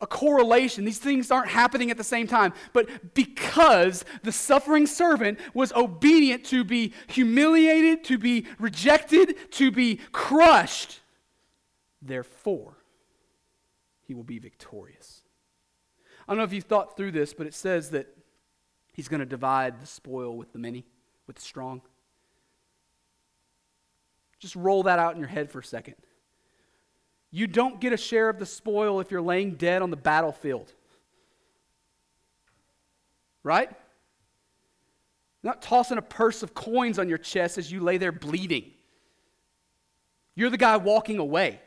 a 0.00 0.06
correlation, 0.06 0.84
these 0.84 0.98
things 0.98 1.30
aren't 1.30 1.48
happening 1.48 1.90
at 1.90 1.96
the 1.96 2.04
same 2.04 2.26
time, 2.26 2.52
but 2.72 3.14
because 3.14 4.04
the 4.22 4.32
suffering 4.32 4.86
servant 4.86 5.38
was 5.54 5.72
obedient 5.72 6.44
to 6.46 6.64
be 6.64 6.92
humiliated, 7.08 8.04
to 8.04 8.16
be 8.18 8.46
rejected, 8.58 9.36
to 9.52 9.70
be 9.70 10.00
crushed, 10.12 11.00
therefore 12.00 12.76
he 14.06 14.14
will 14.14 14.24
be 14.24 14.38
victorious. 14.38 15.17
I 16.28 16.32
don't 16.32 16.38
know 16.38 16.44
if 16.44 16.52
you've 16.52 16.64
thought 16.64 16.96
through 16.96 17.12
this, 17.12 17.32
but 17.32 17.46
it 17.46 17.54
says 17.54 17.90
that 17.90 18.06
he's 18.92 19.08
going 19.08 19.20
to 19.20 19.26
divide 19.26 19.80
the 19.80 19.86
spoil 19.86 20.36
with 20.36 20.52
the 20.52 20.58
many, 20.58 20.84
with 21.26 21.36
the 21.36 21.42
strong. 21.42 21.80
Just 24.38 24.54
roll 24.54 24.82
that 24.84 24.98
out 24.98 25.14
in 25.14 25.18
your 25.18 25.28
head 25.28 25.50
for 25.50 25.60
a 25.60 25.64
second. 25.64 25.94
You 27.30 27.46
don't 27.46 27.80
get 27.80 27.92
a 27.92 27.96
share 27.96 28.28
of 28.28 28.38
the 28.38 28.46
spoil 28.46 29.00
if 29.00 29.10
you're 29.10 29.22
laying 29.22 29.54
dead 29.54 29.82
on 29.82 29.90
the 29.90 29.96
battlefield. 29.96 30.72
Right? 33.42 33.70
not 35.42 35.62
tossing 35.62 35.98
a 35.98 36.02
purse 36.02 36.42
of 36.42 36.54
coins 36.54 36.98
on 36.98 37.08
your 37.08 37.18
chest 37.18 37.58
as 37.58 37.70
you 37.70 37.80
lay 37.80 37.96
there 37.96 38.12
bleeding. 38.12 38.70
You're 40.34 40.50
the 40.50 40.56
guy 40.56 40.76
walking 40.76 41.18
away. 41.18 41.60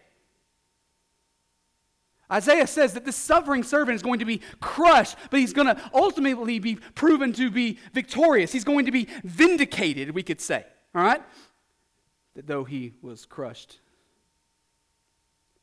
Isaiah 2.31 2.67
says 2.67 2.93
that 2.93 3.03
this 3.03 3.15
suffering 3.15 3.63
servant 3.63 3.95
is 3.95 4.01
going 4.01 4.19
to 4.19 4.25
be 4.25 4.41
crushed, 4.61 5.17
but 5.29 5.39
he's 5.39 5.53
going 5.53 5.67
to 5.67 5.79
ultimately 5.93 6.59
be 6.59 6.75
proven 6.75 7.33
to 7.33 7.51
be 7.51 7.77
victorious. 7.93 8.51
He's 8.51 8.63
going 8.63 8.85
to 8.85 8.91
be 8.91 9.07
vindicated, 9.23 10.11
we 10.11 10.23
could 10.23 10.39
say. 10.39 10.65
All 10.95 11.03
right? 11.03 11.21
That 12.35 12.47
though 12.47 12.63
he 12.63 12.93
was 13.01 13.25
crushed, 13.25 13.79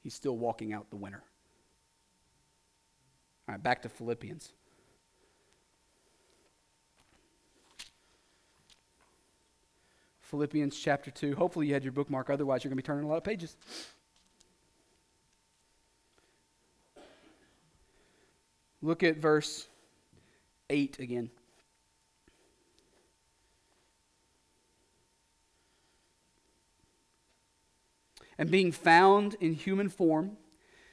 he's 0.02 0.14
still 0.14 0.36
walking 0.36 0.72
out 0.72 0.90
the 0.90 0.96
winner. 0.96 1.22
All 3.48 3.54
right, 3.54 3.62
back 3.62 3.80
to 3.82 3.88
Philippians. 3.88 4.52
Philippians 10.20 10.78
chapter 10.78 11.10
2. 11.10 11.34
Hopefully, 11.34 11.68
you 11.68 11.72
had 11.72 11.82
your 11.82 11.92
bookmark. 11.92 12.28
Otherwise, 12.28 12.62
you're 12.62 12.68
going 12.68 12.76
to 12.76 12.82
be 12.82 12.86
turning 12.86 13.04
a 13.04 13.08
lot 13.08 13.16
of 13.16 13.24
pages. 13.24 13.56
Look 18.80 19.02
at 19.02 19.16
verse 19.16 19.66
8 20.70 20.98
again. 20.98 21.30
And 28.38 28.50
being 28.50 28.70
found 28.70 29.34
in 29.40 29.52
human 29.54 29.88
form, 29.88 30.36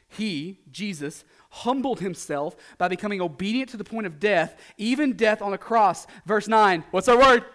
he, 0.07 0.59
Jesus, 0.71 1.23
humbled 1.49 1.99
himself 1.99 2.55
by 2.77 2.87
becoming 2.87 3.21
obedient 3.21 3.69
to 3.69 3.77
the 3.77 3.83
point 3.83 4.07
of 4.07 4.19
death, 4.19 4.59
even 4.77 5.13
death 5.13 5.41
on 5.41 5.53
a 5.53 5.57
cross. 5.57 6.07
Verse 6.25 6.47
9, 6.47 6.83
what's 6.91 7.07
our 7.07 7.17
word? 7.17 7.45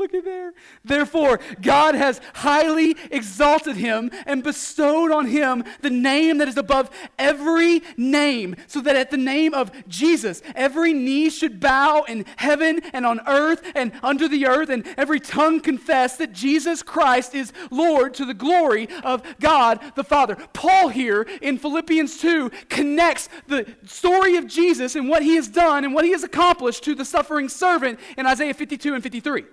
Look 0.00 0.14
at 0.14 0.24
there. 0.24 0.54
Therefore, 0.82 1.40
God 1.60 1.94
has 1.94 2.22
highly 2.32 2.96
exalted 3.10 3.76
him 3.76 4.10
and 4.24 4.42
bestowed 4.42 5.10
on 5.10 5.26
him 5.26 5.62
the 5.82 5.90
name 5.90 6.38
that 6.38 6.48
is 6.48 6.56
above 6.56 6.88
every 7.18 7.82
name, 7.98 8.56
so 8.66 8.80
that 8.80 8.96
at 8.96 9.10
the 9.10 9.18
name 9.18 9.52
of 9.52 9.70
Jesus, 9.88 10.40
every 10.54 10.94
knee 10.94 11.28
should 11.28 11.60
bow 11.60 12.04
in 12.04 12.24
heaven 12.36 12.80
and 12.94 13.04
on 13.04 13.20
earth 13.26 13.60
and 13.74 13.92
under 14.02 14.26
the 14.26 14.46
earth, 14.46 14.70
and 14.70 14.86
every 14.96 15.20
tongue 15.20 15.60
confess 15.60 16.16
that 16.16 16.32
Jesus 16.32 16.82
Christ 16.82 17.34
is 17.34 17.52
Lord 17.70 18.14
to 18.14 18.24
the 18.24 18.32
glory 18.32 18.88
of 19.04 19.22
God 19.38 19.80
the 19.96 20.04
Father. 20.04 20.34
Paul 20.54 20.88
here 20.88 21.26
in 21.42 21.58
Philippians 21.58 22.16
2 22.20 22.50
connects 22.70 23.28
the 23.48 23.66
story 23.84 24.36
of 24.36 24.46
Jesus 24.46 24.96
and 24.96 25.10
what 25.10 25.22
he 25.22 25.36
has 25.36 25.46
done 25.46 25.84
and 25.84 25.92
what 25.92 26.06
he 26.06 26.12
has 26.12 26.24
accomplished 26.24 26.84
to 26.84 26.94
the 26.94 27.04
suffering 27.04 27.50
servant 27.50 28.00
in 28.16 28.24
Isaiah 28.24 28.54
52 28.54 28.94
and 28.94 29.02
53. 29.02 29.44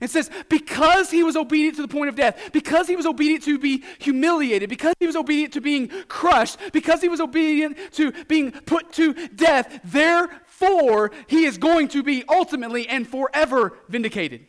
It 0.00 0.10
says, 0.10 0.30
because 0.48 1.10
he 1.10 1.22
was 1.22 1.36
obedient 1.36 1.76
to 1.76 1.82
the 1.82 1.88
point 1.88 2.08
of 2.08 2.14
death, 2.14 2.50
because 2.52 2.88
he 2.88 2.96
was 2.96 3.06
obedient 3.06 3.44
to 3.44 3.58
be 3.58 3.84
humiliated, 3.98 4.70
because 4.70 4.94
he 4.98 5.06
was 5.06 5.16
obedient 5.16 5.52
to 5.54 5.60
being 5.60 5.88
crushed, 6.08 6.58
because 6.72 7.02
he 7.02 7.08
was 7.08 7.20
obedient 7.20 7.76
to 7.92 8.12
being 8.24 8.52
put 8.52 8.92
to 8.94 9.12
death, 9.28 9.80
therefore 9.84 11.10
he 11.26 11.44
is 11.44 11.58
going 11.58 11.88
to 11.88 12.02
be 12.02 12.24
ultimately 12.28 12.88
and 12.88 13.06
forever 13.06 13.78
vindicated. 13.88 14.46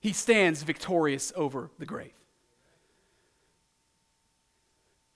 He 0.00 0.12
stands 0.12 0.62
victorious 0.64 1.32
over 1.36 1.70
the 1.78 1.86
grave. 1.86 2.12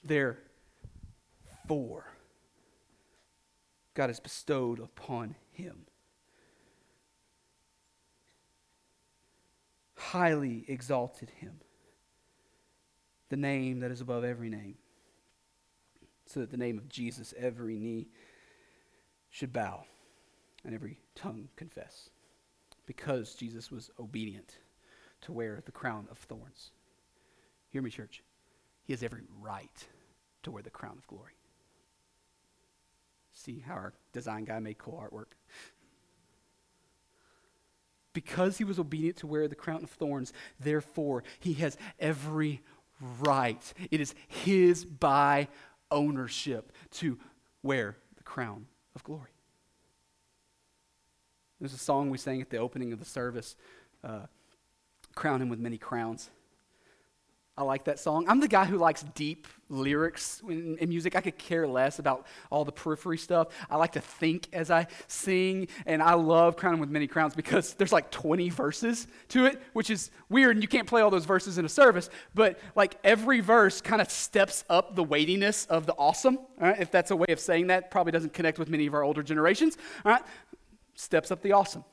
Therefore, 0.05 0.37
God 3.95 4.11
has 4.11 4.21
bestowed 4.21 4.79
upon 4.79 5.35
him 5.51 5.86
highly 10.13 10.65
exalted 10.69 11.31
him, 11.31 11.61
the 13.29 13.37
name 13.37 13.81
that 13.81 13.91
is 13.91 14.01
above 14.01 14.25
every 14.25 14.49
name, 14.49 14.77
so 16.27 16.41
that 16.41 16.51
the 16.51 16.57
name 16.57 16.79
of 16.79 16.89
Jesus 16.89 17.35
every 17.37 17.79
knee 17.79 18.09
should 19.31 19.53
bow 19.53 19.85
and 20.65 20.75
every 20.75 21.01
tongue 21.15 21.49
confess. 21.57 22.11
Because 22.87 23.35
Jesus 23.35 23.73
was 23.73 23.91
obedient 23.99 24.59
to 25.23 25.33
wear 25.33 25.61
the 25.65 25.73
crown 25.73 26.07
of 26.11 26.19
thorns. 26.19 26.71
Hear 27.71 27.83
me, 27.83 27.91
church. 27.91 28.23
He 28.85 28.93
has 28.93 29.03
every 29.03 29.23
right 29.41 29.89
to 30.45 30.53
wear 30.53 30.63
the 30.63 30.71
crown 30.71 30.97
of 30.97 31.07
glory. 31.09 31.33
See 33.33 33.59
how 33.59 33.75
our 33.75 33.95
design 34.13 34.45
guy 34.45 34.61
made 34.61 34.79
cool 34.79 35.03
artwork? 35.03 35.35
Because 38.17 38.57
he 38.57 38.65
was 38.65 38.79
obedient 38.79 39.19
to 39.19 39.27
wear 39.27 39.47
the 39.47 39.55
crown 39.55 39.85
of 39.85 39.91
thorns, 39.91 40.33
therefore, 40.59 41.23
he 41.39 41.53
has 41.53 41.77
every 42.01 42.63
right. 43.21 43.75
It 43.91 44.01
is 44.01 44.15
his 44.27 44.87
by 44.87 45.49
ownership 45.91 46.73
to 46.93 47.19
wear 47.63 47.99
the 48.17 48.23
crown 48.23 48.69
of 48.95 49.05
glory. 49.05 49.33
There's 51.61 51.75
a 51.75 51.79
song 51.79 52.09
we 52.09 52.17
sang 52.17 52.41
at 52.41 52.49
the 52.49 52.57
opening 52.57 52.91
of 52.95 53.01
the 53.01 53.05
service 53.05 53.55
uh, 54.03 54.21
Crown 55.15 55.43
Him 55.43 55.51
with 55.51 55.59
Many 55.59 55.77
Crowns. 55.77 56.31
I 57.59 57.63
like 57.63 57.85
that 57.85 57.99
song. 57.99 58.27
I'm 58.29 58.41
the 58.41 58.49
guy 58.49 58.67
who 58.67 58.77
likes 58.77 59.03
deep 59.15 59.47
lyrics 59.71 60.43
in, 60.47 60.77
in, 60.77 60.91
music. 60.91 61.17
I 61.17 61.23
could 61.23 61.39
care 61.39 61.67
less 61.67 61.99
about 61.99 62.27
all 62.51 62.67
the 62.67 62.73
periphery 62.73 63.17
stuff. 63.17 63.49
I 63.71 63.77
like 63.77 63.93
to 63.93 64.01
think 64.01 64.49
as 64.53 64.71
I 64.71 64.87
sing, 65.07 65.69
and 65.87 66.03
I 66.03 66.15
love 66.15 66.57
Crown 66.57 66.75
Him 66.75 66.81
with 66.81 66.91
Many 66.91 67.07
Crowns 67.07 67.35
because 67.35 67.73
there's 67.73 67.95
like 67.95 68.11
20 68.11 68.51
verses 68.51 69.07
to 69.29 69.47
it, 69.47 69.63
which 69.73 69.89
is 69.89 70.11
weird, 70.29 70.57
and 70.57 70.63
you 70.63 70.69
can't 70.69 70.87
play 70.87 71.01
all 71.01 71.09
those 71.09 71.25
verses 71.25 71.57
in 71.57 71.65
a 71.65 71.69
service, 71.69 72.11
but 72.35 72.59
like 72.75 72.99
every 73.03 73.41
verse 73.41 73.81
kind 73.81 74.03
of 74.03 74.11
steps 74.11 74.63
up 74.69 74.95
the 74.95 75.03
weightiness 75.03 75.65
of 75.67 75.87
the 75.87 75.95
awesome. 75.95 76.39
Right? 76.61 76.79
If 76.79 76.91
that's 76.91 77.11
a 77.11 77.17
way 77.17 77.29
of 77.31 77.41
saying 77.41 77.69
that, 77.69 77.91
probably 77.91 78.13
doesn't 78.13 78.35
connect 78.35 78.59
with 78.59 78.69
many 78.69 78.87
of 78.87 78.93
our 78.93 79.03
older 79.03 79.23
generations. 79.23 79.79
All 80.05 80.13
right? 80.13 80.23
Steps 80.95 81.31
up 81.31 81.41
the 81.41 81.53
awesome. 81.53 81.85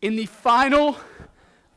In 0.00 0.16
the 0.16 0.26
final 0.26 0.96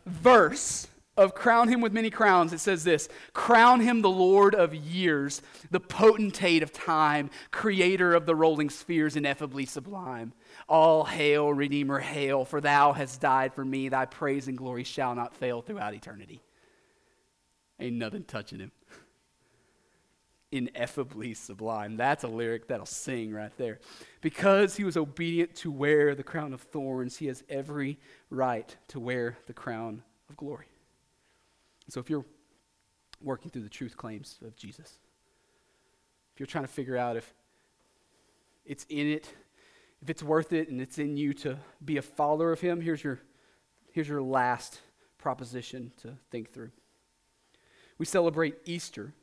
verse, 0.08 0.88
of 1.18 1.34
crown 1.34 1.70
him 1.70 1.80
with 1.80 1.94
many 1.94 2.10
crowns, 2.10 2.52
it 2.52 2.60
says 2.60 2.84
this 2.84 3.08
Crown 3.34 3.80
him 3.80 4.02
the 4.02 4.10
Lord 4.10 4.54
of 4.54 4.76
years, 4.76 5.42
the 5.72 5.80
potentate 5.80 6.64
of 6.64 6.74
time, 6.74 7.30
creator 7.52 8.14
of 8.14 8.26
the 8.26 8.36
rolling 8.36 8.70
spheres, 8.70 9.16
ineffably 9.16 9.66
sublime. 9.66 10.34
All 10.68 11.06
hail, 11.06 11.54
Redeemer, 11.54 12.00
hail, 12.00 12.44
for 12.44 12.60
thou 12.60 12.94
hast 12.94 13.22
died 13.22 13.54
for 13.54 13.64
me. 13.64 13.90
Thy 13.90 14.06
praise 14.06 14.48
and 14.48 14.58
glory 14.58 14.84
shall 14.84 15.16
not 15.16 15.36
fail 15.36 15.62
throughout 15.62 15.94
eternity. 15.94 16.42
Ain't 17.80 17.96
nothing 17.96 18.24
touching 18.24 18.60
him. 18.60 18.72
Ineffably 20.52 21.34
sublime. 21.34 21.98
That's 21.98 22.24
a 22.24 22.30
lyric 22.30 22.68
that'll 22.68 22.86
sing 22.86 23.34
right 23.34 23.52
there. 23.58 23.80
Because 24.22 24.76
he 24.76 24.84
was 24.84 24.96
obedient 24.96 25.56
to 25.56 25.72
wear 25.72 26.16
the 26.16 26.24
crown 26.24 26.54
of 26.54 26.62
thorns, 26.62 27.18
he 27.18 27.28
has 27.28 27.44
every 27.50 28.00
right 28.30 28.76
to 28.90 29.00
wear 29.00 29.38
the 29.48 29.54
crown 29.54 30.04
of 30.30 30.38
glory. 30.38 30.68
So 31.90 32.00
if 32.00 32.10
you're 32.10 32.26
working 33.22 33.52
through 33.52 33.64
the 33.64 33.70
truth 33.70 33.96
claims 33.96 34.38
of 34.46 34.56
Jesus, 34.56 35.00
if 36.34 36.40
you're 36.40 36.48
trying 36.48 36.66
to 36.66 36.72
figure 36.72 36.98
out 36.98 37.16
if 37.16 37.34
it's 38.66 38.86
in 38.90 39.08
it, 39.08 39.34
if 40.02 40.10
it's 40.10 40.24
worth 40.24 40.52
it 40.52 40.70
and 40.70 40.82
it's 40.82 40.98
in 40.98 41.18
you 41.18 41.34
to 41.34 41.58
be 41.84 41.98
a 41.98 42.02
follower 42.02 42.52
of 42.52 42.60
him, 42.60 42.82
here's 42.82 43.04
your, 43.04 43.20
here's 43.92 44.08
your 44.08 44.22
last 44.22 44.80
proposition 45.18 45.92
to 46.02 46.14
think 46.32 46.52
through. 46.52 46.72
We 47.98 48.06
celebrate 48.06 48.56
Easter 48.66 49.14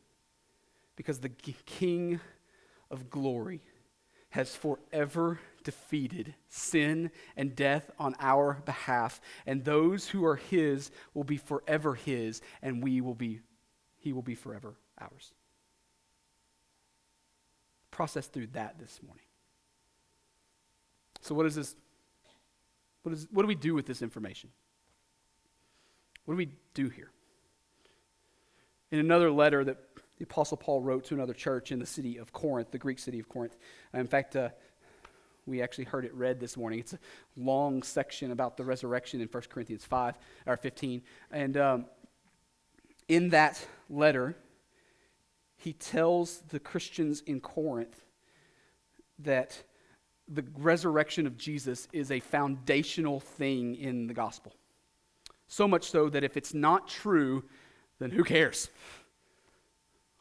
because 0.97 1.21
the 1.21 1.29
King 1.29 2.21
of 2.91 3.11
glory 3.11 3.63
has 4.33 4.57
forever 4.57 5.41
defeated 5.63 6.35
sin 6.49 7.11
and 7.37 7.55
death 7.55 7.91
on 7.99 8.15
our 8.19 8.63
behalf, 8.65 9.21
and 9.47 9.65
those 9.65 10.09
who 10.09 10.25
are 10.25 10.37
his 10.37 10.91
will 11.13 11.23
be 11.23 11.37
forever 11.37 11.95
his, 11.95 12.41
and 12.63 12.83
we 12.83 13.01
will 13.03 13.15
be, 13.15 13.41
he 13.99 14.13
will 14.13 14.23
be 14.23 14.35
forever 14.35 14.75
ours. 14.99 15.33
Process 17.91 18.27
through 18.27 18.47
that 18.49 18.79
this 18.79 19.01
morning. 19.07 19.25
So, 21.21 21.35
what 21.35 21.45
is 21.45 21.55
this? 21.55 21.77
What, 23.03 23.13
is, 23.13 23.29
what 23.31 23.43
do 23.43 23.49
we 23.49 23.55
do 23.55 23.75
with 23.75 23.85
this 23.85 24.01
information? 24.01 24.49
What 26.25 26.35
do 26.35 26.39
we 26.39 26.49
do 26.73 26.89
here? 26.89 27.11
In 28.91 28.99
another 28.99 29.31
letter 29.31 29.63
that 29.65 29.77
the 30.19 30.25
Apostle 30.25 30.57
Paul 30.57 30.83
wrote 30.83 31.05
to 31.07 31.15
another 31.15 31.33
church 31.33 31.73
in 31.73 31.79
the 31.79 31.87
city 31.87 32.19
of 32.19 32.33
Corinth, 32.33 32.71
the 32.71 32.79
Greek 32.79 32.99
city 32.99 33.19
of 33.19 33.29
Corinth. 33.29 33.57
in 33.95 34.07
fact, 34.07 34.37
uh, 34.37 34.51
we 35.47 35.61
actually 35.61 35.85
heard 35.85 36.05
it 36.05 36.15
read 36.15 36.39
this 36.39 36.57
morning. 36.57 36.79
It's 36.79 36.93
a 36.93 36.99
long 37.37 37.83
section 37.83 38.31
about 38.31 38.57
the 38.57 38.65
resurrection 38.65 39.21
in 39.21 39.29
1 39.29 39.43
Corinthians 39.49 39.85
5 39.85 40.15
or 40.47 40.57
15. 40.57 41.03
And 41.33 41.57
um, 41.57 41.87
in 43.09 43.31
that 43.31 43.67
letter, 43.91 44.37
he 45.57 45.73
tells 45.73 46.39
the 46.49 46.61
Christians 46.61 47.23
in 47.27 47.41
Corinth 47.41 48.05
that 49.19 49.63
the 50.29 50.45
resurrection 50.57 51.27
of 51.27 51.37
Jesus 51.37 51.89
is 51.93 52.11
a 52.11 52.21
foundational 52.21 53.21
thing 53.21 53.75
in 53.75 54.07
the 54.07 54.15
gospel. 54.15 54.55
So 55.49 55.69
much 55.69 55.91
so 55.91 56.09
that 56.09 56.25
if 56.25 56.37
it's 56.37 56.55
not 56.55 56.89
true, 56.89 57.45
then 57.99 58.11
who 58.11 58.25
cares? 58.25 58.71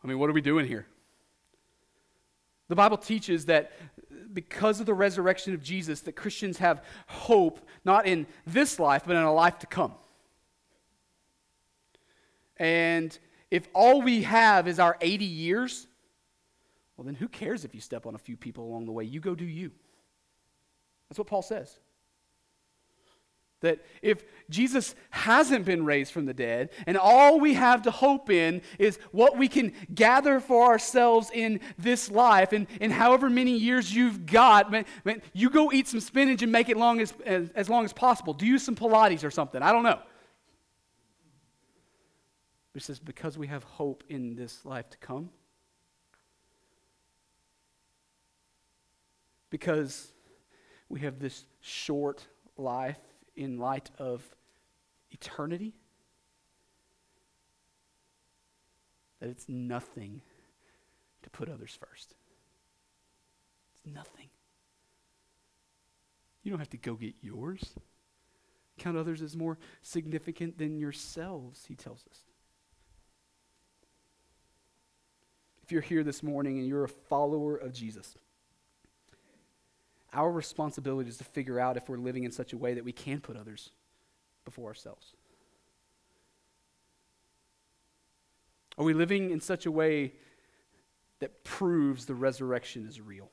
I 0.04 0.08
mean, 0.08 0.20
what 0.20 0.30
are 0.30 0.34
we 0.34 0.42
doing 0.42 0.68
here? 0.68 0.86
The 2.68 2.76
Bible 2.76 2.98
teaches 2.98 3.46
that 3.46 3.72
because 4.34 4.80
of 4.80 4.86
the 4.86 4.94
resurrection 4.94 5.54
of 5.54 5.62
Jesus, 5.62 6.02
that 6.02 6.14
Christians 6.14 6.58
have 6.60 6.84
hope 7.08 7.60
not 7.84 8.06
in 8.06 8.26
this 8.48 8.80
life, 8.80 9.04
but 9.06 9.16
in 9.16 9.22
a 9.22 9.34
life 9.34 9.60
to 9.60 9.68
come. 9.68 9.94
And 12.58 13.18
if 13.50 13.68
all 13.74 14.02
we 14.02 14.24
have 14.24 14.68
is 14.68 14.80
our 14.80 14.98
80 15.02 15.26
years, 15.26 15.88
well, 16.96 17.06
then 17.06 17.16
who 17.16 17.28
cares 17.28 17.66
if 17.66 17.76
you 17.76 17.82
step 17.82 18.06
on 18.06 18.16
a 18.16 18.20
few 18.20 18.38
people 18.38 18.64
along 18.64 18.86
the 18.86 18.92
way? 18.92 19.04
You 19.04 19.20
go 19.20 19.36
do 19.36 19.46
you. 19.46 19.72
That's 21.10 21.20
what 21.20 21.28
Paul 21.28 21.42
says. 21.42 21.78
That 23.62 23.80
if 24.02 24.24
Jesus 24.50 24.96
hasn't 25.12 25.66
been 25.66 25.86
raised 25.86 26.12
from 26.12 26.26
the 26.26 26.34
dead, 26.34 26.72
and 26.86 26.98
all 26.98 27.40
we 27.40 27.54
have 27.54 27.84
to 27.84 27.92
hope 27.92 28.30
in 28.30 28.62
is 28.80 28.98
what 29.12 29.38
we 29.38 29.48
can 29.48 29.74
gather 29.94 30.40
for 30.40 30.66
ourselves 30.66 31.30
in 31.34 31.60
this 31.78 32.12
life, 32.12 32.54
and, 32.54 32.68
and 32.80 32.92
however 32.92 33.30
many 33.30 33.56
years 33.56 33.94
you've 33.94 34.26
got, 34.26 34.72
man, 34.72 34.86
man, 35.06 35.22
you 35.34 35.50
go 35.50 35.72
eat 35.72 35.88
some 35.88 36.00
spinach 36.00 36.42
and 36.42 36.52
make 36.52 36.70
it 36.70 36.78
long 36.78 37.00
as, 37.00 37.14
as, 37.26 37.50
as 37.52 37.70
long 37.70 37.86
as 37.86 37.94
possible. 37.94 38.34
Do 38.34 38.58
some 38.58 38.76
Pilates 38.76 39.24
or 39.24 39.32
something. 39.32 39.62
I 39.62 39.72
don't 39.72 39.84
know. 39.84 40.00
But 42.74 42.82
it 42.82 42.86
says, 42.86 43.00
because 43.00 43.38
we 43.38 43.48
have 43.48 43.64
hope 43.64 44.04
in 44.10 44.36
this 44.36 44.66
life 44.66 44.90
to 44.90 44.98
come, 44.98 45.30
because 49.50 50.12
we 50.90 51.02
have 51.02 51.20
this 51.20 51.46
short 51.60 52.26
life 52.58 52.98
in 53.36 53.58
light 53.58 53.90
of 53.98 54.24
eternity, 55.12 55.74
that 59.20 59.30
it's 59.30 59.48
nothing 59.48 60.22
to 61.24 61.30
put 61.30 61.50
others 61.50 61.78
first. 61.80 62.16
It's 63.74 63.86
nothing. 63.86 64.30
You 66.44 66.52
don't 66.52 66.60
have 66.60 66.70
to 66.72 66.78
go 66.78 66.96
get 66.96 67.14
yours. 67.22 67.76
Count 68.78 68.98
others 68.98 69.22
as 69.22 69.36
more 69.36 69.60
significant 69.82 70.58
than 70.58 70.80
yourselves, 70.80 71.66
he 71.68 71.76
tells 71.76 72.04
us. 72.10 72.24
If 75.64 75.72
you're 75.72 75.82
here 75.82 76.04
this 76.04 76.24
morning 76.24 76.58
and 76.58 76.68
you're 76.68 76.84
a 76.84 76.90
follower 76.90 77.56
of 77.56 77.74
Jesus, 77.74 78.16
our 80.14 80.32
responsibility 80.32 81.10
is 81.10 81.18
to 81.18 81.24
figure 81.24 81.60
out 81.60 81.78
if 81.78 81.88
we're 81.88 81.98
living 81.98 82.24
in 82.24 82.32
such 82.32 82.54
a 82.54 82.58
way 82.58 82.74
that 82.74 82.84
we 82.84 82.92
can 82.92 83.22
put 83.22 83.38
others 83.38 83.72
before 84.46 84.68
ourselves. 84.68 85.14
Are 88.78 88.84
we 88.84 88.94
living 88.94 89.32
in 89.32 89.40
such 89.42 89.66
a 89.66 89.72
way 89.72 90.14
that 91.20 91.44
proves 91.44 92.06
the 92.06 92.16
resurrection 92.16 92.88
is 92.88 93.00
real? 93.00 93.30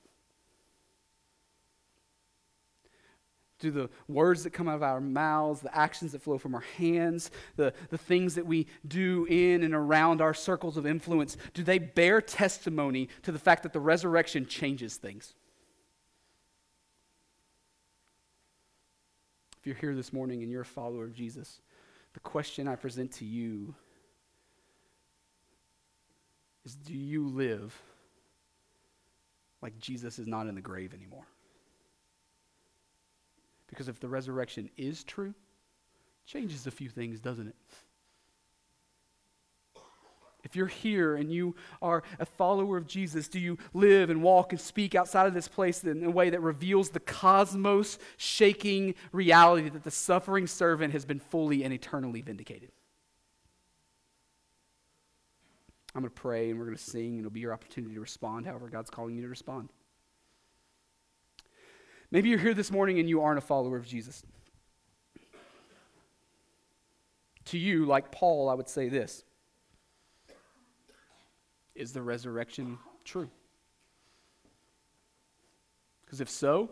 Do 3.59 3.73
the 3.73 3.91
words 4.07 4.45
that 4.45 4.51
come 4.51 4.69
out 4.69 4.77
of 4.77 4.83
our 4.85 5.01
mouths, 5.01 5.63
the 5.63 5.77
actions 5.77 6.13
that 6.13 6.23
flow 6.23 6.39
from 6.39 6.55
our 6.55 6.65
hands, 6.77 7.33
the, 7.57 7.73
the 7.91 7.99
things 7.99 8.37
that 8.37 8.47
we 8.47 8.69
do 8.87 9.27
in 9.29 9.65
and 9.65 9.75
around 9.75 10.21
our 10.21 10.35
circles 10.35 10.77
of 10.77 10.87
influence, 10.87 11.37
do 11.55 11.65
they 11.65 11.79
bear 11.79 12.21
testimony 12.21 13.09
to 13.23 13.33
the 13.33 13.39
fact 13.39 13.65
that 13.65 13.73
the 13.73 13.81
resurrection 13.81 14.47
changes 14.47 14.97
things? 14.97 15.35
You're 19.69 19.77
here 19.77 19.95
this 19.95 20.13
morning 20.13 20.43
and 20.43 20.51
you're 20.51 20.63
a 20.63 20.65
follower 20.65 21.05
of 21.05 21.15
Jesus, 21.15 21.61
the 22.15 22.21
question 22.21 22.67
I 22.67 22.75
present 22.75 23.13
to 23.13 23.25
you 23.27 23.75
is 26.65 26.75
do 26.75 26.95
you 26.95 27.29
live 27.29 27.81
like 29.61 29.79
Jesus 29.79 30.19
is 30.19 30.27
not 30.27 30.47
in 30.47 30.55
the 30.55 30.63
grave 30.63 30.95
anymore? 30.95 31.27
Because 33.69 33.89
if 33.89 34.01
the 34.01 34.09
resurrection 34.09 34.71
is 34.79 35.05
true, 35.05 35.35
changes 36.25 36.67
a 36.67 36.71
few 36.71 36.89
things, 36.89 37.21
doesn't 37.21 37.49
it? 37.49 37.57
If 40.49 40.57
you're 40.57 40.67
here 40.67 41.15
and 41.15 41.31
you 41.31 41.55
are 41.83 42.03
a 42.19 42.25
follower 42.25 42.79
of 42.79 42.87
Jesus, 42.87 43.29
do 43.29 43.39
you 43.39 43.59
live 43.75 44.09
and 44.09 44.23
walk 44.23 44.53
and 44.53 44.61
speak 44.61 44.95
outside 44.95 45.27
of 45.27 45.35
this 45.35 45.47
place 45.47 45.85
in 45.85 46.03
a 46.03 46.11
way 46.11 46.31
that 46.31 46.41
reveals 46.41 46.89
the 46.89 47.01
cosmos 47.01 47.99
shaking 48.17 48.95
reality 49.13 49.69
that 49.69 49.85
the 49.85 49.91
suffering 49.91 50.47
servant 50.47 50.95
has 50.95 51.05
been 51.05 51.21
fully 51.21 51.65
and 51.65 51.75
eternally 51.75 52.23
vindicated? 52.23 52.71
I'm 55.95 56.01
going 56.01 56.11
to 56.11 56.19
pray 56.19 56.49
and 56.49 56.59
we're 56.59 56.65
going 56.65 56.79
to 56.79 56.83
sing, 56.83 57.11
and 57.11 57.19
it'll 57.19 57.31
be 57.31 57.41
your 57.41 57.53
opportunity 57.53 57.93
to 57.97 58.01
respond 58.01 58.47
however 58.47 58.71
God's 58.71 58.89
calling 58.89 59.17
you 59.17 59.23
to 59.23 59.29
respond. 59.29 59.69
Maybe 62.11 62.31
you're 62.31 62.39
here 62.39 62.55
this 62.55 62.71
morning 62.71 62.99
and 62.99 63.07
you 63.07 63.21
aren't 63.21 63.37
a 63.37 63.43
follower 63.43 63.77
of 63.77 63.87
Jesus. 63.87 64.23
To 67.47 67.59
you, 67.59 67.85
like 67.85 68.11
Paul, 68.11 68.49
I 68.49 68.55
would 68.55 68.71
say 68.71 68.89
this 68.89 69.25
Is 71.79 71.93
the 71.93 72.03
resurrection 72.03 72.77
true? 73.05 73.31
Because 76.05 76.21
if 76.21 76.29
so, 76.29 76.71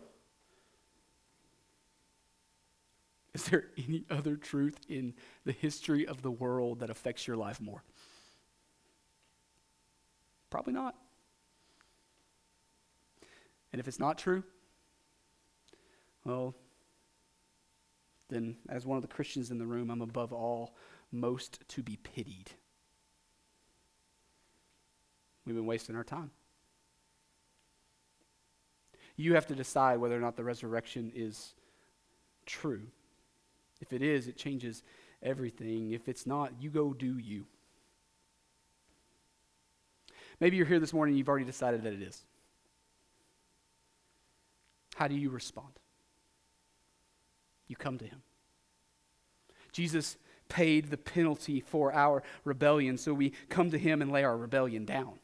is 3.32 3.44
there 3.44 3.66
any 3.78 4.04
other 4.10 4.36
truth 4.36 4.80
in 4.88 5.14
the 5.44 5.52
history 5.52 6.08
of 6.08 6.22
the 6.22 6.30
world 6.30 6.80
that 6.80 6.90
affects 6.90 7.24
your 7.24 7.36
life 7.36 7.60
more? 7.60 7.84
Probably 10.50 10.72
not. 10.72 10.96
And 13.72 13.78
if 13.78 13.86
it's 13.86 14.00
not 14.00 14.18
true, 14.18 14.42
well, 16.24 16.56
then, 18.28 18.56
as 18.68 18.84
one 18.84 18.96
of 18.96 19.02
the 19.02 19.08
Christians 19.08 19.52
in 19.52 19.58
the 19.58 19.66
room, 19.66 19.88
I'm 19.88 20.02
above 20.02 20.32
all 20.32 20.74
most 21.12 21.60
to 21.68 21.82
be 21.84 21.96
pitied. 21.96 22.50
We've 25.46 25.54
been 25.54 25.66
wasting 25.66 25.94
our 25.94 26.04
time. 26.04 26.30
You 29.16 29.34
have 29.34 29.46
to 29.46 29.54
decide 29.54 29.98
whether 29.98 30.16
or 30.16 30.20
not 30.20 30.36
the 30.36 30.44
resurrection 30.44 31.12
is 31.14 31.54
true. 32.44 32.82
If 33.80 33.92
it 33.92 34.02
is, 34.02 34.26
it 34.26 34.36
changes 34.36 34.82
everything. 35.22 35.92
If 35.92 36.08
it's 36.08 36.26
not, 36.26 36.52
you 36.60 36.68
go 36.68 36.92
do 36.92 37.18
you. 37.18 37.46
Maybe 40.40 40.56
you're 40.56 40.66
here 40.66 40.80
this 40.80 40.92
morning 40.92 41.12
and 41.12 41.18
you've 41.18 41.28
already 41.28 41.46
decided 41.46 41.82
that 41.84 41.94
it 41.94 42.02
is. 42.02 42.24
How 44.96 45.08
do 45.08 45.14
you 45.14 45.30
respond? 45.30 45.72
You 47.68 47.76
come 47.76 47.98
to 47.98 48.04
him. 48.04 48.22
Jesus 49.72 50.16
paid 50.48 50.90
the 50.90 50.96
penalty 50.96 51.60
for 51.60 51.92
our 51.92 52.22
rebellion, 52.44 52.96
so 52.96 53.12
we 53.12 53.32
come 53.48 53.70
to 53.70 53.78
him 53.78 54.00
and 54.00 54.12
lay 54.12 54.24
our 54.24 54.36
rebellion 54.36 54.84
down. 54.84 55.18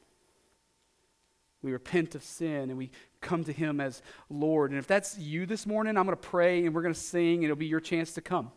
We 1.62 1.72
repent 1.72 2.14
of 2.14 2.24
sin 2.24 2.70
and 2.70 2.76
we 2.76 2.90
come 3.20 3.44
to 3.44 3.52
him 3.52 3.80
as 3.80 4.02
Lord. 4.28 4.70
And 4.70 4.78
if 4.78 4.86
that's 4.86 5.16
you 5.16 5.46
this 5.46 5.66
morning, 5.66 5.96
I'm 5.96 6.06
going 6.06 6.16
to 6.16 6.28
pray 6.28 6.66
and 6.66 6.74
we're 6.74 6.82
going 6.82 6.94
to 6.94 7.00
sing, 7.00 7.36
and 7.36 7.44
it'll 7.44 7.56
be 7.56 7.66
your 7.66 7.80
chance 7.80 8.12
to 8.14 8.20
come. 8.20 8.50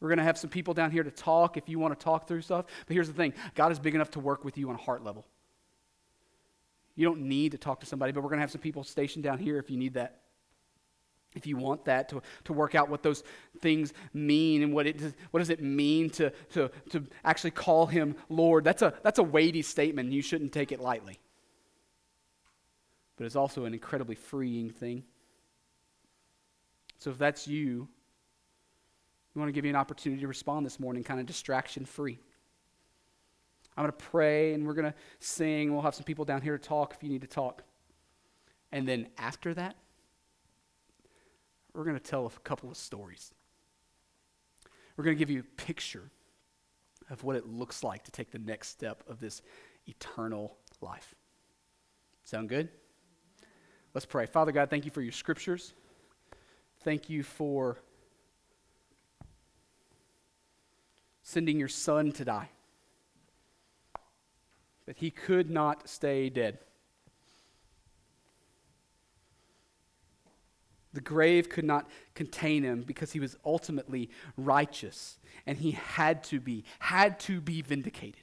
We're 0.00 0.08
going 0.08 0.18
to 0.18 0.24
have 0.24 0.36
some 0.36 0.50
people 0.50 0.74
down 0.74 0.90
here 0.90 1.04
to 1.04 1.10
talk 1.10 1.56
if 1.56 1.68
you 1.68 1.78
want 1.78 1.98
to 1.98 2.04
talk 2.04 2.26
through 2.26 2.42
stuff. 2.42 2.66
But 2.86 2.94
here's 2.94 3.06
the 3.06 3.14
thing 3.14 3.32
God 3.54 3.72
is 3.72 3.78
big 3.78 3.94
enough 3.94 4.10
to 4.12 4.20
work 4.20 4.44
with 4.44 4.58
you 4.58 4.68
on 4.68 4.74
a 4.74 4.78
heart 4.78 5.04
level. 5.04 5.24
You 6.94 7.06
don't 7.06 7.22
need 7.22 7.52
to 7.52 7.58
talk 7.58 7.80
to 7.80 7.86
somebody, 7.86 8.12
but 8.12 8.22
we're 8.22 8.28
going 8.28 8.38
to 8.38 8.42
have 8.42 8.50
some 8.50 8.60
people 8.60 8.84
stationed 8.84 9.22
down 9.22 9.38
here 9.38 9.58
if 9.58 9.70
you 9.70 9.78
need 9.78 9.94
that. 9.94 10.18
If 11.34 11.46
you 11.46 11.56
want 11.56 11.86
that 11.86 12.10
to, 12.10 12.20
to 12.44 12.52
work 12.52 12.74
out 12.74 12.90
what 12.90 13.02
those 13.02 13.22
things 13.60 13.94
mean 14.12 14.62
and 14.62 14.74
what, 14.74 14.86
it 14.86 14.98
does, 14.98 15.14
what 15.30 15.38
does 15.38 15.48
it 15.48 15.62
mean 15.62 16.10
to, 16.10 16.30
to, 16.52 16.70
to 16.90 17.04
actually 17.24 17.52
call 17.52 17.86
him 17.86 18.16
Lord, 18.28 18.64
that's 18.64 18.82
a, 18.82 18.92
that's 19.02 19.18
a 19.18 19.22
weighty 19.22 19.62
statement. 19.62 20.12
You 20.12 20.20
shouldn't 20.20 20.52
take 20.52 20.72
it 20.72 20.80
lightly. 20.80 21.18
But 23.22 23.26
it's 23.26 23.36
also 23.36 23.66
an 23.66 23.72
incredibly 23.72 24.16
freeing 24.16 24.68
thing. 24.68 25.04
So 26.98 27.10
if 27.10 27.18
that's 27.18 27.46
you, 27.46 27.86
we 29.32 29.38
want 29.38 29.48
to 29.48 29.52
give 29.52 29.64
you 29.64 29.70
an 29.70 29.76
opportunity 29.76 30.22
to 30.22 30.26
respond 30.26 30.66
this 30.66 30.80
morning, 30.80 31.04
kind 31.04 31.20
of 31.20 31.26
distraction 31.26 31.84
free. 31.84 32.18
I'm 33.76 33.84
going 33.84 33.92
to 33.96 34.04
pray 34.06 34.54
and 34.54 34.66
we're 34.66 34.74
going 34.74 34.90
to 34.90 34.94
sing. 35.20 35.72
We'll 35.72 35.82
have 35.82 35.94
some 35.94 36.02
people 36.02 36.24
down 36.24 36.42
here 36.42 36.58
to 36.58 36.68
talk 36.68 36.94
if 36.94 37.04
you 37.04 37.08
need 37.08 37.20
to 37.20 37.28
talk. 37.28 37.62
And 38.72 38.88
then 38.88 39.06
after 39.18 39.54
that, 39.54 39.76
we're 41.74 41.84
going 41.84 41.94
to 41.94 42.02
tell 42.02 42.26
a 42.26 42.30
couple 42.40 42.72
of 42.72 42.76
stories. 42.76 43.32
We're 44.96 45.04
going 45.04 45.16
to 45.16 45.20
give 45.20 45.30
you 45.30 45.38
a 45.38 45.62
picture 45.62 46.10
of 47.08 47.22
what 47.22 47.36
it 47.36 47.46
looks 47.46 47.84
like 47.84 48.02
to 48.02 48.10
take 48.10 48.32
the 48.32 48.40
next 48.40 48.70
step 48.70 49.04
of 49.08 49.20
this 49.20 49.42
eternal 49.86 50.56
life. 50.80 51.14
Sound 52.24 52.48
good? 52.48 52.68
Let's 53.94 54.06
pray. 54.06 54.26
Father 54.26 54.52
God, 54.52 54.70
thank 54.70 54.84
you 54.84 54.90
for 54.90 55.02
your 55.02 55.12
scriptures. 55.12 55.74
Thank 56.80 57.10
you 57.10 57.22
for 57.22 57.78
sending 61.22 61.58
your 61.58 61.68
son 61.68 62.12
to 62.12 62.24
die. 62.24 62.48
But 64.86 64.96
he 64.96 65.10
could 65.10 65.50
not 65.50 65.88
stay 65.88 66.28
dead. 66.28 66.58
The 70.92 71.00
grave 71.00 71.48
could 71.48 71.64
not 71.64 71.88
contain 72.14 72.64
him 72.64 72.82
because 72.82 73.12
he 73.12 73.20
was 73.20 73.36
ultimately 73.44 74.10
righteous 74.36 75.18
and 75.46 75.58
he 75.58 75.72
had 75.72 76.22
to 76.24 76.40
be, 76.40 76.64
had 76.80 77.18
to 77.20 77.40
be 77.40 77.62
vindicated. 77.62 78.22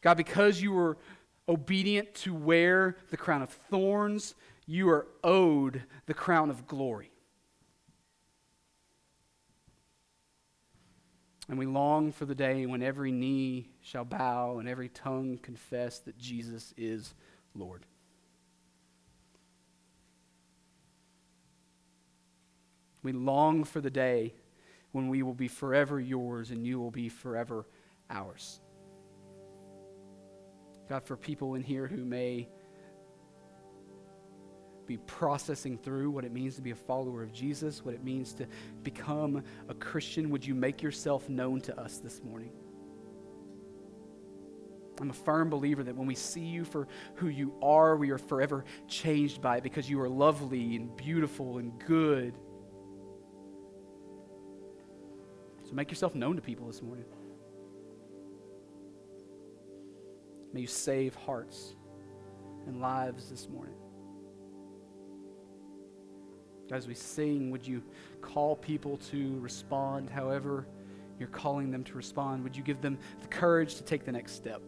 God, 0.00 0.16
because 0.16 0.62
you 0.62 0.72
were 0.72 0.96
obedient 1.48 2.14
to 2.14 2.34
wear 2.34 2.96
the 3.10 3.16
crown 3.16 3.42
of 3.42 3.50
thorns, 3.50 4.34
you 4.66 4.88
are 4.90 5.06
owed 5.24 5.82
the 6.06 6.14
crown 6.14 6.50
of 6.50 6.66
glory. 6.66 7.10
And 11.48 11.58
we 11.58 11.64
long 11.64 12.12
for 12.12 12.26
the 12.26 12.34
day 12.34 12.66
when 12.66 12.82
every 12.82 13.10
knee 13.10 13.70
shall 13.80 14.04
bow 14.04 14.58
and 14.58 14.68
every 14.68 14.90
tongue 14.90 15.38
confess 15.38 15.98
that 16.00 16.18
Jesus 16.18 16.74
is 16.76 17.14
Lord. 17.54 17.86
We 23.02 23.12
long 23.12 23.64
for 23.64 23.80
the 23.80 23.90
day 23.90 24.34
when 24.92 25.08
we 25.08 25.22
will 25.22 25.32
be 25.32 25.48
forever 25.48 25.98
yours 25.98 26.50
and 26.50 26.66
you 26.66 26.78
will 26.78 26.90
be 26.90 27.08
forever 27.08 27.64
ours. 28.10 28.60
God, 30.88 31.04
for 31.04 31.16
people 31.16 31.54
in 31.54 31.62
here 31.62 31.86
who 31.86 32.04
may 32.04 32.48
be 34.86 34.96
processing 34.96 35.76
through 35.76 36.10
what 36.10 36.24
it 36.24 36.32
means 36.32 36.56
to 36.56 36.62
be 36.62 36.70
a 36.70 36.74
follower 36.74 37.22
of 37.22 37.30
Jesus, 37.30 37.84
what 37.84 37.94
it 37.94 38.02
means 38.02 38.32
to 38.32 38.46
become 38.82 39.42
a 39.68 39.74
Christian. 39.74 40.30
Would 40.30 40.46
you 40.46 40.54
make 40.54 40.82
yourself 40.82 41.28
known 41.28 41.60
to 41.62 41.78
us 41.78 41.98
this 41.98 42.22
morning? 42.22 42.52
I'm 45.00 45.10
a 45.10 45.12
firm 45.12 45.50
believer 45.50 45.84
that 45.84 45.94
when 45.94 46.08
we 46.08 46.14
see 46.14 46.40
you 46.40 46.64
for 46.64 46.88
who 47.16 47.28
you 47.28 47.54
are, 47.62 47.96
we 47.96 48.10
are 48.10 48.18
forever 48.18 48.64
changed 48.88 49.42
by 49.42 49.58
it 49.58 49.62
because 49.62 49.88
you 49.88 50.00
are 50.00 50.08
lovely 50.08 50.74
and 50.74 50.96
beautiful 50.96 51.58
and 51.58 51.78
good. 51.86 52.36
So 55.64 55.74
make 55.74 55.90
yourself 55.90 56.14
known 56.14 56.36
to 56.36 56.42
people 56.42 56.66
this 56.66 56.80
morning. 56.80 57.04
May 60.52 60.62
you 60.62 60.66
save 60.66 61.14
hearts 61.14 61.74
and 62.66 62.80
lives 62.80 63.28
this 63.28 63.48
morning. 63.48 63.74
As 66.70 66.86
we 66.86 66.94
sing, 66.94 67.50
would 67.50 67.66
you 67.66 67.82
call 68.20 68.56
people 68.56 68.98
to 69.10 69.38
respond 69.40 70.10
however 70.10 70.66
you're 71.18 71.28
calling 71.28 71.70
them 71.70 71.82
to 71.84 71.94
respond? 71.94 72.44
Would 72.44 72.56
you 72.56 72.62
give 72.62 72.80
them 72.80 72.98
the 73.20 73.28
courage 73.28 73.76
to 73.76 73.82
take 73.82 74.04
the 74.04 74.12
next 74.12 74.32
step? 74.32 74.62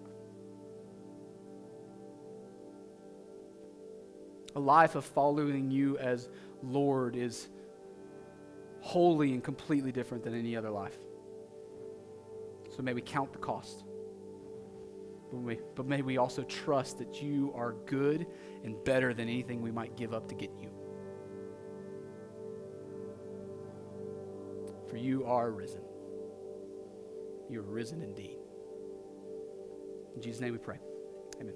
A 4.57 4.61
life 4.61 4.95
of 4.95 5.05
following 5.05 5.71
you 5.71 5.97
as 5.99 6.29
Lord 6.63 7.17
is 7.17 7.49
wholly 8.81 9.33
and 9.33 9.45
completely 9.45 9.93
different 9.93 10.25
than 10.25 10.35
any 10.35 10.57
other 10.57 10.71
life. 10.71 10.97
So 12.75 12.83
may 12.83 12.95
we 12.95 13.03
count 13.03 13.33
the 13.33 13.39
cost. 13.39 13.85
But, 15.33 15.87
may 15.87 16.03
we 16.03 16.19
also 16.19 16.43
trust 16.43 16.99
that 16.99 17.23
you 17.23 17.53
are 17.55 17.75
good 17.87 18.27
and 18.65 18.83
better 18.85 19.15
than 19.15 19.29
anything 19.29 19.63
we 19.63 19.71
might 19.71 19.97
give 19.97 20.13
up 20.13 20.29
to 20.29 20.35
get 20.35 20.51
you. 20.59 20.71
For 24.89 24.97
you 24.97 25.25
are 25.25 25.53
risen. 25.53 25.83
You 27.49 27.61
are 27.61 27.71
risen 27.71 28.03
indeed. 28.03 28.39
In 30.17 30.23
Jesus' 30.23 30.41
name 30.41 30.53
we 30.53 30.59
pray. 30.59 30.79
Amen. 31.41 31.55